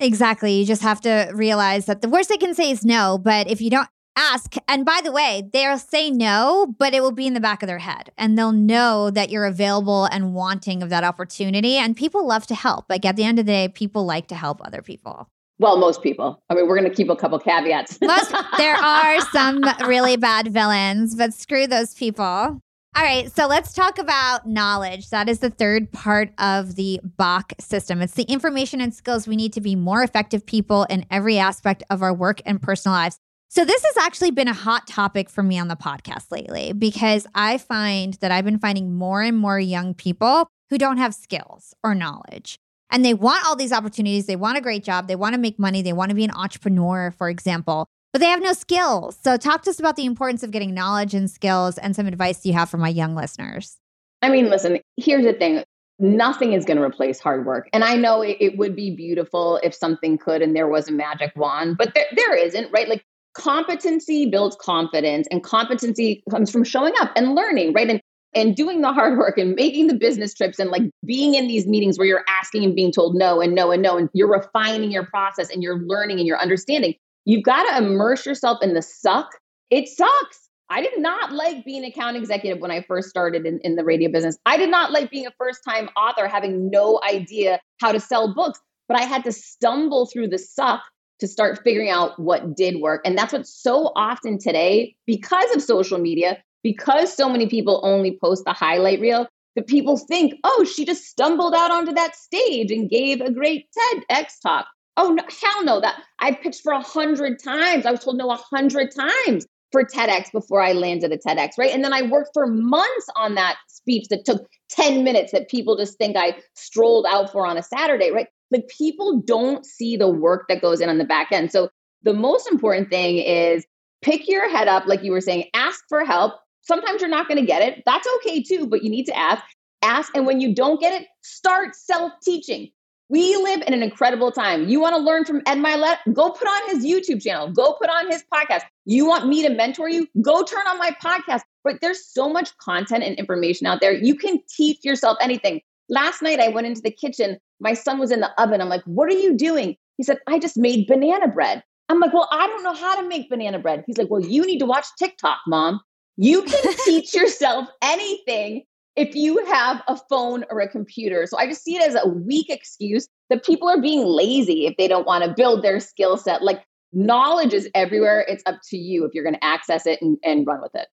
[0.00, 3.48] exactly you just have to realize that the worst they can say is no but
[3.48, 3.88] if you don't
[4.18, 7.62] ask and by the way they'll say no but it will be in the back
[7.62, 11.96] of their head and they'll know that you're available and wanting of that opportunity and
[11.96, 14.60] people love to help like at the end of the day people like to help
[14.66, 15.28] other people
[15.60, 16.40] well, most people.
[16.48, 17.98] I mean, we're going to keep a couple caveats.
[18.00, 22.62] most, there are some really bad villains, but screw those people.
[22.96, 25.10] All right, so let's talk about knowledge.
[25.10, 28.02] That is the third part of the BAK system.
[28.02, 31.82] It's the information and skills we need to be more effective people in every aspect
[31.90, 33.18] of our work and personal lives.
[33.48, 37.26] So, this has actually been a hot topic for me on the podcast lately because
[37.34, 41.74] I find that I've been finding more and more young people who don't have skills
[41.82, 42.58] or knowledge.
[42.90, 44.26] And they want all these opportunities.
[44.26, 45.08] They want a great job.
[45.08, 45.82] They want to make money.
[45.82, 49.18] They want to be an entrepreneur, for example but they have no skills.
[49.22, 52.44] So, talk to us about the importance of getting knowledge and skills and some advice
[52.44, 53.76] you have for my young listeners.
[54.22, 55.62] I mean, listen, here's the thing
[56.00, 57.68] nothing is going to replace hard work.
[57.72, 60.92] And I know it, it, would be beautiful if something could and there was a
[60.92, 62.88] magic wand, but there, there isn't, right?
[62.88, 63.04] Like,
[63.38, 67.88] competency builds confidence, and competency comes from showing up and learning, right?
[67.88, 68.00] And
[68.34, 71.66] and doing the hard work and making the business trips and like being in these
[71.66, 74.90] meetings where you're asking and being told no and no and no and you're refining
[74.90, 76.94] your process and you're learning and you're understanding
[77.28, 79.28] You've got to immerse yourself in the suck.
[79.68, 80.48] It sucks.
[80.70, 83.84] I did not like being an account executive when I first started in, in the
[83.84, 84.38] radio business.
[84.46, 88.32] I did not like being a first time author, having no idea how to sell
[88.32, 88.58] books,
[88.88, 90.80] but I had to stumble through the suck
[91.20, 93.00] to start figuring out what did work.
[93.04, 98.18] And that's what so often today, because of social media, because so many people only
[98.22, 102.70] post the highlight reel, that people think, oh, she just stumbled out onto that stage
[102.70, 104.66] and gave a great TEDx talk.
[104.96, 105.80] Oh no, hell no!
[105.80, 107.86] That I pitched for a hundred times.
[107.86, 111.72] I was told no a hundred times for TEDx before I landed a TEDx, right?
[111.72, 115.76] And then I worked for months on that speech that took 10 minutes that people
[115.76, 118.28] just think I strolled out for on a Saturday, right?
[118.50, 121.52] Like people don't see the work that goes in on the back end.
[121.52, 121.70] So
[122.02, 123.66] the most important thing is
[124.02, 126.34] pick your head up, like you were saying, ask for help.
[126.62, 127.82] Sometimes you're not going to get it.
[127.86, 129.42] That's okay too, but you need to ask.
[129.82, 130.14] Ask.
[130.16, 132.70] And when you don't get it, start self teaching.
[133.10, 134.68] We live in an incredible time.
[134.68, 135.96] You want to learn from Ed Mylett?
[136.12, 137.50] Go put on his YouTube channel.
[137.50, 138.62] Go put on his podcast.
[138.84, 140.06] You want me to mentor you?
[140.20, 141.40] Go turn on my podcast.
[141.64, 143.92] But there's so much content and information out there.
[143.92, 145.62] You can teach yourself anything.
[145.88, 147.38] Last night I went into the kitchen.
[147.60, 148.60] My son was in the oven.
[148.60, 152.12] I'm like, "What are you doing?" He said, "I just made banana bread." I'm like,
[152.12, 154.66] "Well, I don't know how to make banana bread." He's like, "Well, you need to
[154.66, 155.80] watch TikTok, mom.
[156.16, 158.64] You can teach yourself anything
[158.98, 161.24] if you have a phone or a computer.
[161.26, 164.76] So I just see it as a weak excuse that people are being lazy if
[164.76, 166.42] they don't want to build their skill set.
[166.42, 168.26] Like knowledge is everywhere.
[168.28, 170.88] It's up to you if you're going to access it and, and run with it.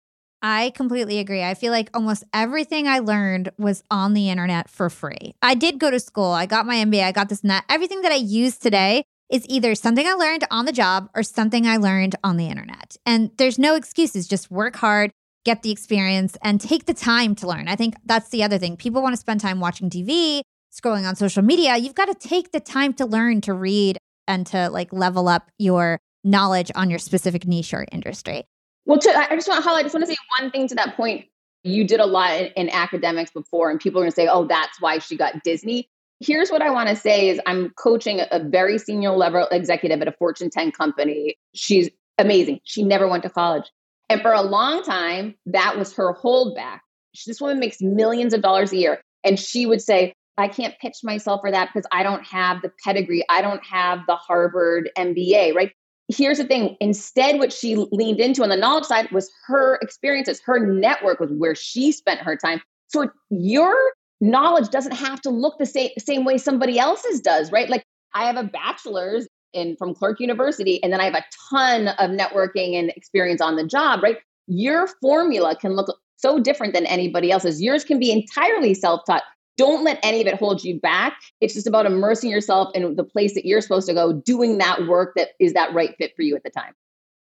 [0.47, 1.41] I completely agree.
[1.41, 5.33] I feel like almost everything I learned was on the internet for free.
[5.41, 7.65] I did go to school, I got my MBA, I got this and that.
[7.67, 11.65] Everything that I use today is either something I learned on the job or something
[11.65, 12.95] I learned on the internet.
[13.07, 14.27] And there's no excuses.
[14.27, 15.09] Just work hard,
[15.45, 17.67] get the experience, and take the time to learn.
[17.67, 18.77] I think that's the other thing.
[18.77, 20.41] People want to spend time watching TV,
[20.71, 21.75] scrolling on social media.
[21.77, 25.49] You've got to take the time to learn, to read, and to like level up
[25.57, 28.43] your knowledge on your specific niche or industry.
[28.85, 30.75] Well, to, I just want to highlight, I just want to say one thing to
[30.75, 31.25] that point.
[31.63, 34.45] You did a lot in, in academics before, and people are going to say, oh,
[34.45, 35.89] that's why she got Disney.
[36.19, 40.07] Here's what I want to say is I'm coaching a very senior level executive at
[40.07, 41.35] a Fortune 10 company.
[41.53, 42.59] She's amazing.
[42.63, 43.69] She never went to college.
[44.09, 46.79] And for a long time, that was her holdback.
[47.25, 49.01] This woman makes millions of dollars a year.
[49.23, 52.71] And she would say, I can't pitch myself for that because I don't have the
[52.83, 53.23] pedigree.
[53.29, 55.71] I don't have the Harvard MBA, right?
[56.07, 60.41] Here's the thing instead, what she leaned into on the knowledge side was her experiences,
[60.45, 62.61] her network was where she spent her time.
[62.87, 63.75] So your
[64.21, 67.69] knowledge doesn't have to look the same, same way somebody else's does, right?
[67.69, 67.83] Like
[68.13, 72.11] I have a bachelor's in from Clark University, and then I have a ton of
[72.11, 74.17] networking and experience on the job, right?
[74.47, 77.61] Your formula can look so different than anybody else's.
[77.61, 79.23] Yours can be entirely self taught.
[79.57, 81.17] Don't let any of it hold you back.
[81.41, 84.87] It's just about immersing yourself in the place that you're supposed to go, doing that
[84.87, 86.73] work that is that right fit for you at the time.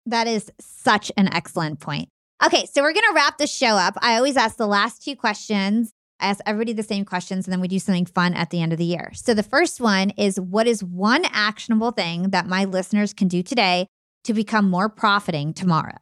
[0.07, 2.09] That is such an excellent point.
[2.45, 3.95] Okay, so we're going to wrap the show up.
[4.03, 7.61] I always ask the last two questions I ask everybody the same questions and then
[7.61, 9.11] we do something fun at the end of the year.
[9.15, 13.43] So the first one is what is one actionable thing that my listeners can do
[13.43, 13.89] today
[14.25, 15.99] to become more profiting tomorrow?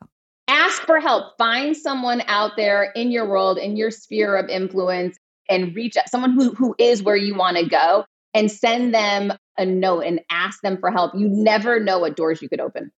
[0.49, 1.37] Ask for help.
[1.39, 5.16] Find someone out there in your world, in your sphere of influence,
[5.53, 9.33] and reach out, someone who, who is where you want to go and send them
[9.59, 11.13] a note and ask them for help.
[11.15, 12.91] You never know what doors you could open.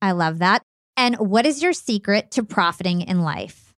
[0.00, 0.62] I love that.
[0.96, 3.72] And what is your secret to profiting in life?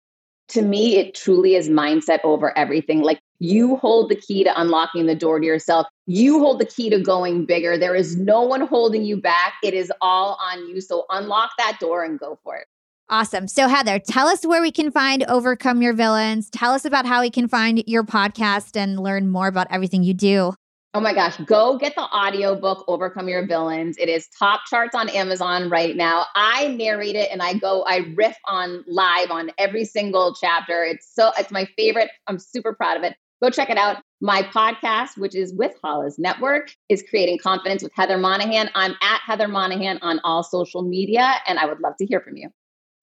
[0.49, 3.01] To me, it truly is mindset over everything.
[3.01, 5.87] Like you hold the key to unlocking the door to yourself.
[6.05, 7.77] You hold the key to going bigger.
[7.77, 9.53] There is no one holding you back.
[9.63, 10.81] It is all on you.
[10.81, 12.67] So unlock that door and go for it.
[13.07, 13.47] Awesome.
[13.47, 16.49] So, Heather, tell us where we can find Overcome Your Villains.
[16.49, 20.15] Tell us about how we can find your podcast and learn more about everything you
[20.15, 20.53] do.
[20.95, 23.97] Oh my gosh, go get the audiobook Overcome Your Villains.
[23.97, 26.25] It is top charts on Amazon right now.
[26.35, 30.83] I narrate it and I go I riff on live on every single chapter.
[30.83, 32.09] It's so it's my favorite.
[32.27, 33.13] I'm super proud of it.
[33.43, 34.01] Go check it out.
[34.21, 38.69] My podcast, which is with Hala's Network, is Creating Confidence with Heather Monahan.
[38.73, 42.37] I'm at Heather Monahan on all social media and I would love to hear from
[42.37, 42.49] you.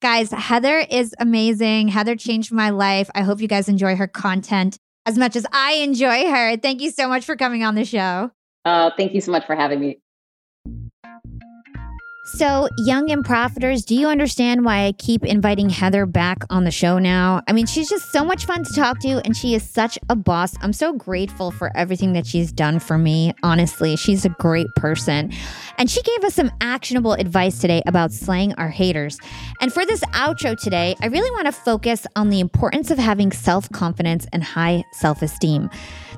[0.03, 1.87] Guys, Heather is amazing.
[1.87, 3.09] Heather changed my life.
[3.15, 4.77] I hope you guys enjoy her content
[5.07, 6.57] as much as I enjoy her.
[6.57, 8.33] Thank you so much for coming on the show.
[8.65, 10.01] Uh, thank you so much for having me.
[12.35, 16.71] So, young and profiters, do you understand why I keep inviting Heather back on the
[16.71, 17.43] show now?
[17.47, 20.17] I mean, she's just so much fun to talk to, and she is such a
[20.17, 20.55] boss.
[20.63, 23.35] I'm so grateful for everything that she's done for me.
[23.43, 25.31] Honestly, she's a great person.
[25.77, 29.19] And she gave us some actionable advice today about slaying our haters.
[29.61, 33.31] And for this outro today, I really want to focus on the importance of having
[33.31, 35.69] self confidence and high self esteem.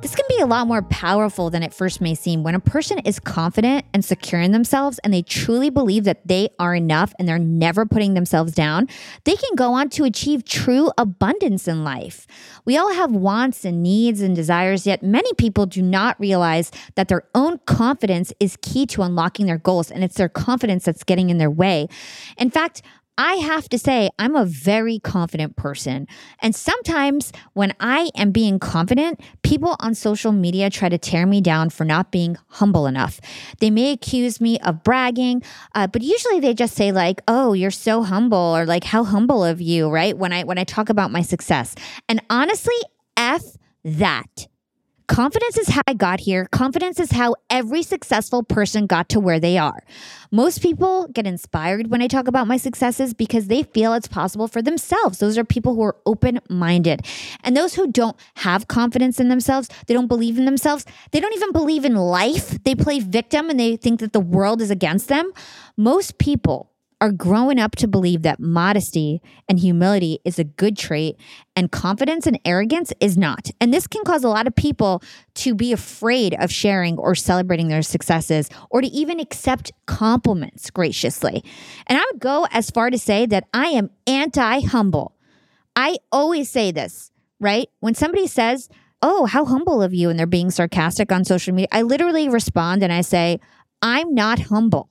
[0.05, 2.43] This can be a lot more powerful than it first may seem.
[2.43, 6.51] When a person is confident and secure in themselves and they truly believe that they
[6.59, 8.87] are enough and they're never putting themselves down,
[9.25, 12.27] they can go on to achieve true abundance in life.
[12.67, 17.09] We all have wants and needs and desires, yet many people do not realize that
[17.09, 21.31] their own confidence is key to unlocking their goals, and it's their confidence that's getting
[21.31, 21.89] in their way.
[22.37, 22.83] In fact,
[23.17, 26.09] I have to say, I'm a very confident person.
[26.41, 31.41] And sometimes when I am being confident, people on social media try to tear me
[31.41, 33.21] down for not being humble enough.
[33.61, 35.43] They may accuse me of bragging,
[35.75, 39.45] uh, but usually they just say, like, oh, you're so humble, or like, how humble
[39.45, 40.17] of you, right?
[40.17, 41.75] When I when I talk about my success.
[42.09, 42.75] And honestly,
[43.17, 43.43] F
[43.85, 44.49] that.
[45.07, 46.47] Confidence is how I got here.
[46.51, 49.83] Confidence is how every successful person got to where they are.
[50.31, 54.49] Most people get inspired when I talk about my successes because they feel it's possible
[54.49, 55.19] for themselves.
[55.19, 57.07] Those are people who are open minded.
[57.43, 61.35] And those who don't have confidence in themselves, they don't believe in themselves, they don't
[61.35, 62.63] even believe in life.
[62.65, 65.33] They play victim and they think that the world is against them.
[65.77, 66.71] Most people
[67.01, 71.17] are growing up to believe that modesty and humility is a good trait
[71.57, 73.51] and confidence and arrogance is not.
[73.61, 75.03] And this can cause a lot of people
[75.35, 81.45] to be afraid of sharing or celebrating their successes or to even accept compliments graciously.
[81.87, 85.15] And I would go as far to say that I am anti humble.
[85.77, 87.69] I always say this, right?
[87.81, 88.69] When somebody says,
[89.03, 92.83] Oh, how humble of you, and they're being sarcastic on social media, I literally respond
[92.83, 93.39] and I say,
[93.83, 94.89] I'm not humble.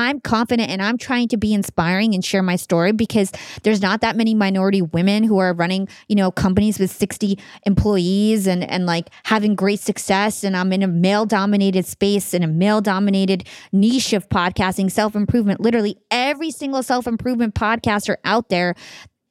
[0.00, 3.32] I'm confident and I'm trying to be inspiring and share my story because
[3.62, 8.46] there's not that many minority women who are running, you know, companies with 60 employees
[8.46, 12.48] and and like having great success and I'm in a male dominated space in a
[12.48, 15.60] male dominated niche of podcasting, self-improvement.
[15.60, 18.74] Literally every single self-improvement podcaster out there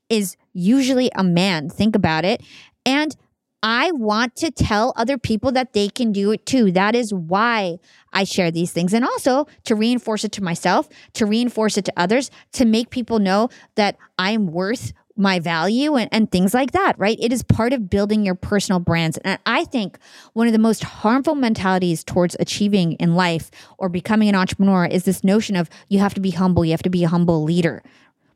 [0.09, 1.69] is usually a man.
[1.69, 2.41] Think about it.
[2.85, 3.15] And
[3.61, 6.71] I want to tell other people that they can do it too.
[6.71, 7.79] That is why
[8.13, 8.93] I share these things.
[8.93, 13.19] And also to reinforce it to myself, to reinforce it to others, to make people
[13.19, 17.17] know that I'm worth my value and, and things like that, right?
[17.19, 19.17] It is part of building your personal brands.
[19.17, 19.99] And I think
[20.31, 25.03] one of the most harmful mentalities towards achieving in life or becoming an entrepreneur is
[25.03, 27.83] this notion of you have to be humble, you have to be a humble leader,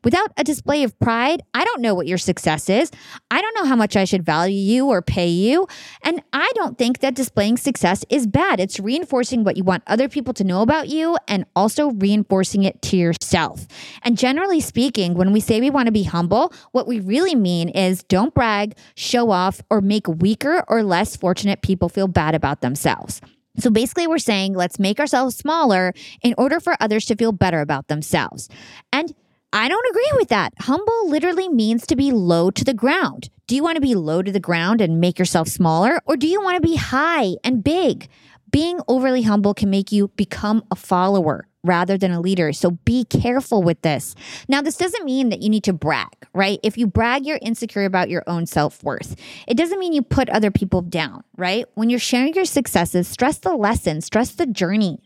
[0.04, 2.90] Without a display of pride, I don't know what your success is.
[3.30, 5.66] I don't know how much I should value you or pay you.
[6.02, 8.60] And I don't think that displaying success is bad.
[8.60, 12.82] It's reinforcing what you want other people to know about you and also reinforcing it
[12.82, 13.66] to yourself.
[14.02, 17.70] And generally speaking, when we say we want to be humble, what we really mean
[17.70, 22.60] is don't brag, show off, or make weaker or less fortunate people feel bad about
[22.60, 23.20] themselves.
[23.58, 25.92] So basically, we're saying let's make ourselves smaller
[26.22, 28.48] in order for others to feel better about themselves.
[28.92, 29.14] And
[29.54, 30.52] I don't agree with that.
[30.58, 33.30] Humble literally means to be low to the ground.
[33.46, 36.26] Do you want to be low to the ground and make yourself smaller, or do
[36.26, 38.08] you want to be high and big?
[38.50, 42.52] Being overly humble can make you become a follower rather than a leader.
[42.52, 44.16] So be careful with this.
[44.48, 46.58] Now, this doesn't mean that you need to brag, right?
[46.64, 49.14] If you brag, you're insecure about your own self worth.
[49.46, 51.64] It doesn't mean you put other people down, right?
[51.74, 54.98] When you're sharing your successes, stress the lesson, stress the journey,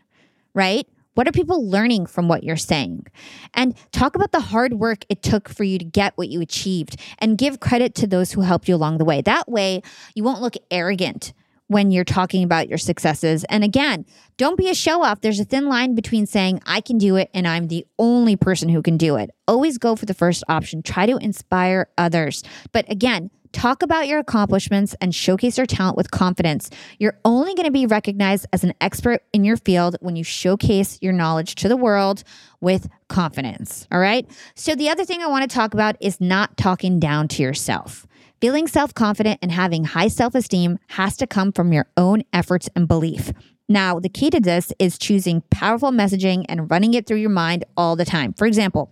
[0.55, 0.87] right?
[1.19, 3.07] What are people learning from what you're saying?
[3.53, 6.95] And talk about the hard work it took for you to get what you achieved
[7.17, 9.21] and give credit to those who helped you along the way.
[9.21, 9.81] That way,
[10.15, 11.33] you won't look arrogant
[11.67, 13.43] when you're talking about your successes.
[13.49, 14.05] And again,
[14.37, 15.19] don't be a show off.
[15.19, 18.69] There's a thin line between saying, I can do it and I'm the only person
[18.69, 19.29] who can do it.
[19.45, 20.81] Always go for the first option.
[20.81, 22.43] Try to inspire others.
[22.71, 26.69] But again, Talk about your accomplishments and showcase your talent with confidence.
[26.99, 30.99] You're only going to be recognized as an expert in your field when you showcase
[31.01, 32.23] your knowledge to the world
[32.61, 33.87] with confidence.
[33.91, 34.29] All right.
[34.55, 38.05] So, the other thing I want to talk about is not talking down to yourself.
[38.39, 42.69] Feeling self confident and having high self esteem has to come from your own efforts
[42.75, 43.33] and belief.
[43.67, 47.65] Now, the key to this is choosing powerful messaging and running it through your mind
[47.75, 48.33] all the time.
[48.33, 48.91] For example,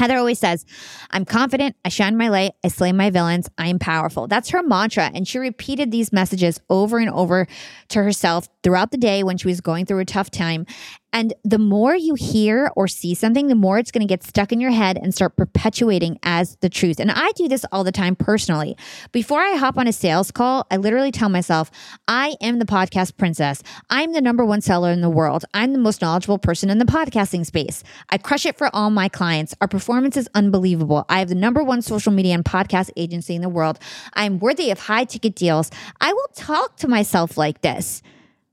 [0.00, 0.64] Heather always says,
[1.10, 4.28] I'm confident, I shine my light, I slay my villains, I am powerful.
[4.28, 5.10] That's her mantra.
[5.12, 7.46] And she repeated these messages over and over
[7.88, 10.64] to herself throughout the day when she was going through a tough time.
[11.12, 14.52] And the more you hear or see something, the more it's going to get stuck
[14.52, 17.00] in your head and start perpetuating as the truth.
[17.00, 18.76] And I do this all the time personally.
[19.12, 21.70] Before I hop on a sales call, I literally tell myself,
[22.06, 23.62] I am the podcast princess.
[23.88, 25.44] I'm the number one seller in the world.
[25.52, 27.82] I'm the most knowledgeable person in the podcasting space.
[28.10, 29.54] I crush it for all my clients.
[29.60, 31.06] Our performance is unbelievable.
[31.08, 33.78] I have the number one social media and podcast agency in the world.
[34.14, 35.70] I am worthy of high ticket deals.
[36.00, 38.02] I will talk to myself like this.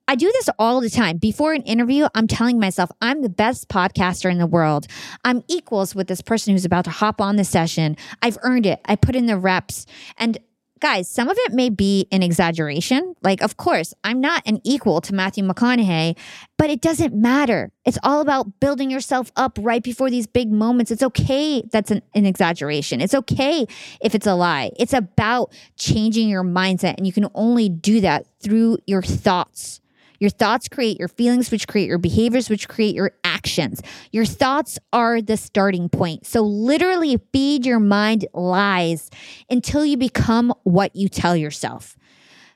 [0.09, 1.17] I do this all the time.
[1.17, 4.87] Before an interview, I'm telling myself I'm the best podcaster in the world.
[5.25, 7.97] I'm equals with this person who's about to hop on the session.
[8.21, 8.79] I've earned it.
[8.85, 9.85] I put in the reps.
[10.17, 10.37] And
[10.79, 13.15] guys, some of it may be an exaggeration.
[13.21, 16.17] Like, of course, I'm not an equal to Matthew McConaughey,
[16.57, 17.73] but it doesn't matter.
[17.83, 20.89] It's all about building yourself up right before these big moments.
[20.89, 23.01] It's okay that's an, an, exaggeration.
[23.01, 23.65] It's okay
[24.01, 24.71] if it's a lie.
[24.77, 29.81] It's about changing your mindset, and you can only do that through your thoughts.
[30.19, 33.81] Your thoughts create your feelings, which create your behaviors, which create your actions.
[34.11, 36.25] Your thoughts are the starting point.
[36.25, 39.09] So, literally, feed your mind lies
[39.49, 41.95] until you become what you tell yourself.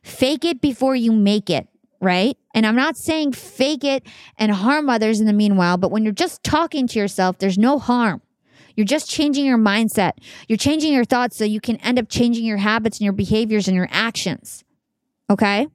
[0.03, 1.68] Fake it before you make it,
[1.99, 2.38] right?
[2.55, 4.05] And I'm not saying fake it
[4.38, 7.78] and harm others in the meanwhile, but when you're just talking to yourself, there's no
[7.78, 8.22] harm.
[8.76, 10.14] You're just changing your mindset.
[10.47, 13.68] You're changing your thoughts so you can end up changing your habits and your behaviors
[13.68, 14.64] and your actions.
[15.30, 15.68] Okay?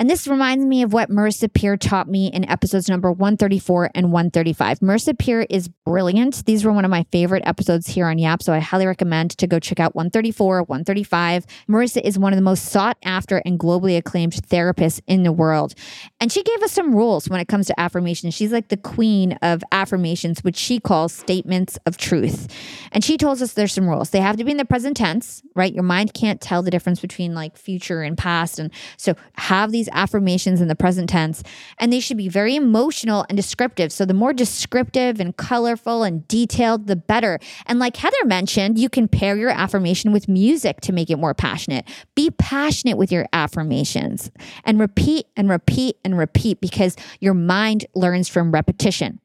[0.00, 4.10] And this reminds me of what Marissa Peer taught me in episodes number 134 and
[4.10, 4.78] 135.
[4.78, 6.46] Marissa Peer is brilliant.
[6.46, 9.46] These were one of my favorite episodes here on Yap, so I highly recommend to
[9.46, 11.44] go check out 134, 135.
[11.68, 15.74] Marissa is one of the most sought after and globally acclaimed therapists in the world.
[16.18, 18.32] And she gave us some rules when it comes to affirmations.
[18.32, 22.48] She's like the queen of affirmations, which she calls statements of truth.
[22.92, 24.08] And she tells us there's some rules.
[24.08, 25.74] They have to be in the present tense, right?
[25.74, 28.58] Your mind can't tell the difference between like future and past.
[28.58, 31.42] And so have these affirmations in the present tense,
[31.78, 33.92] and they should be very emotional and descriptive.
[33.92, 37.38] So the more descriptive and colorful and detailed, the better.
[37.66, 41.34] And like Heather mentioned, you can pair your affirmation with music to make it more
[41.34, 41.88] passionate.
[42.14, 44.30] Be passionate with your affirmations
[44.64, 49.20] and repeat and repeat and repeat because your mind learns from repetition.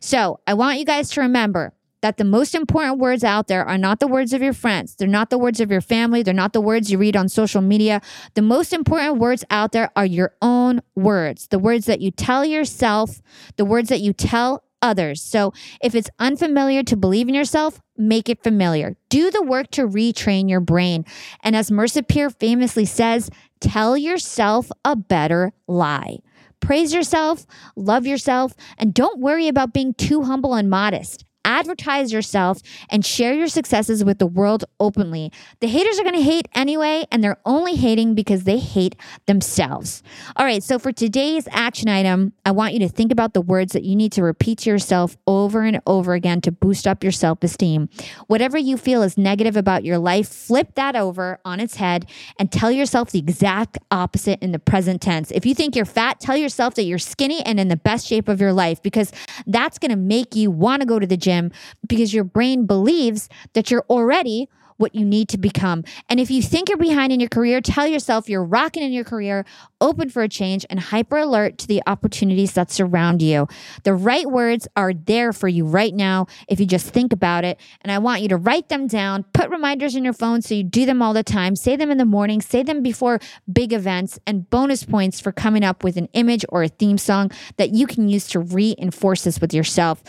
[0.00, 1.72] So I want you guys to remember
[2.02, 4.94] that the most important words out there are not the words of your friends.
[4.94, 6.22] They're not the words of your family.
[6.22, 8.00] They're not the words you read on social media.
[8.34, 12.44] The most important words out there are your own words, the words that you tell
[12.44, 13.20] yourself,
[13.56, 15.22] the words that you tell others.
[15.22, 18.96] So if it's unfamiliar to believe in yourself, make it familiar.
[19.10, 21.04] Do the work to retrain your brain.
[21.42, 23.28] And as Marissa Peer famously says,
[23.60, 26.20] tell yourself a better lie.
[26.60, 32.60] Praise yourself, love yourself, and don't worry about being too humble and modest advertise yourself
[32.90, 35.32] and share your successes with the world openly.
[35.60, 40.02] The haters are going to hate anyway, and they're only hating because they hate themselves.
[40.36, 43.72] All right, so for today's action item, I want you to think about the words
[43.72, 47.12] that you need to repeat to yourself over and over again to boost up your
[47.12, 47.88] self esteem.
[48.26, 52.06] Whatever you feel is negative about your life, flip that over on its head
[52.38, 55.30] and tell yourself the exact opposite in the present tense.
[55.30, 58.28] If you think you're fat, tell yourself that you're skinny and in the best shape
[58.28, 59.12] of your life because
[59.46, 61.52] that's going to make you want to go to the gym gym
[61.86, 64.48] because your brain believes that you're already
[64.80, 65.84] what you need to become.
[66.08, 69.04] And if you think you're behind in your career, tell yourself you're rocking in your
[69.04, 69.44] career,
[69.80, 73.46] open for a change, and hyper alert to the opportunities that surround you.
[73.84, 77.60] The right words are there for you right now if you just think about it.
[77.82, 80.64] And I want you to write them down, put reminders in your phone so you
[80.64, 83.20] do them all the time, say them in the morning, say them before
[83.52, 87.30] big events, and bonus points for coming up with an image or a theme song
[87.58, 90.02] that you can use to reinforce this with yourself.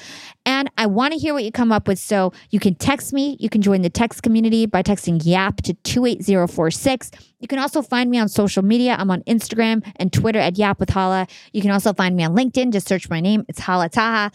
[0.45, 1.99] And I want to hear what you come up with.
[1.99, 3.37] So you can text me.
[3.39, 7.11] You can join the text community by texting YAP to 28046.
[7.39, 8.95] You can also find me on social media.
[8.97, 11.27] I'm on Instagram and Twitter at Yap with Hala.
[11.53, 12.71] You can also find me on LinkedIn.
[12.71, 13.45] Just search my name.
[13.47, 14.31] It's Hala Taha.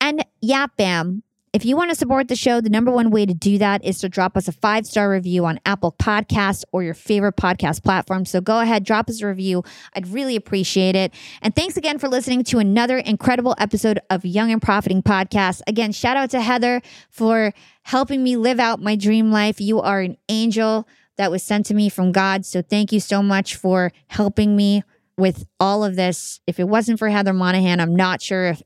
[0.00, 1.22] And Yap fam
[1.56, 3.98] If you want to support the show, the number one way to do that is
[4.00, 8.26] to drop us a five star review on Apple Podcasts or your favorite podcast platform.
[8.26, 9.64] So go ahead, drop us a review.
[9.94, 11.14] I'd really appreciate it.
[11.40, 15.62] And thanks again for listening to another incredible episode of Young and Profiting Podcast.
[15.66, 17.54] Again, shout out to Heather for
[17.84, 19.58] helping me live out my dream life.
[19.58, 22.44] You are an angel that was sent to me from God.
[22.44, 24.82] So thank you so much for helping me
[25.16, 26.38] with all of this.
[26.46, 28.62] If it wasn't for Heather Monahan, I'm not sure if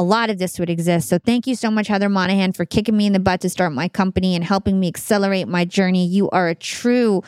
[0.00, 1.10] a lot of this would exist.
[1.10, 3.74] So thank you so much, Heather Monahan, for kicking me in the butt to start
[3.74, 6.06] my company and helping me accelerate my journey.
[6.06, 7.22] You are a true,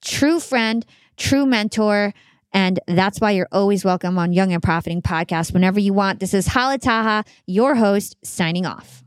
[0.00, 0.86] true friend,
[1.18, 2.14] true mentor.
[2.50, 6.20] And that's why you're always welcome on Young and Profiting Podcast whenever you want.
[6.20, 9.03] This is Hala Taha, your host, signing off.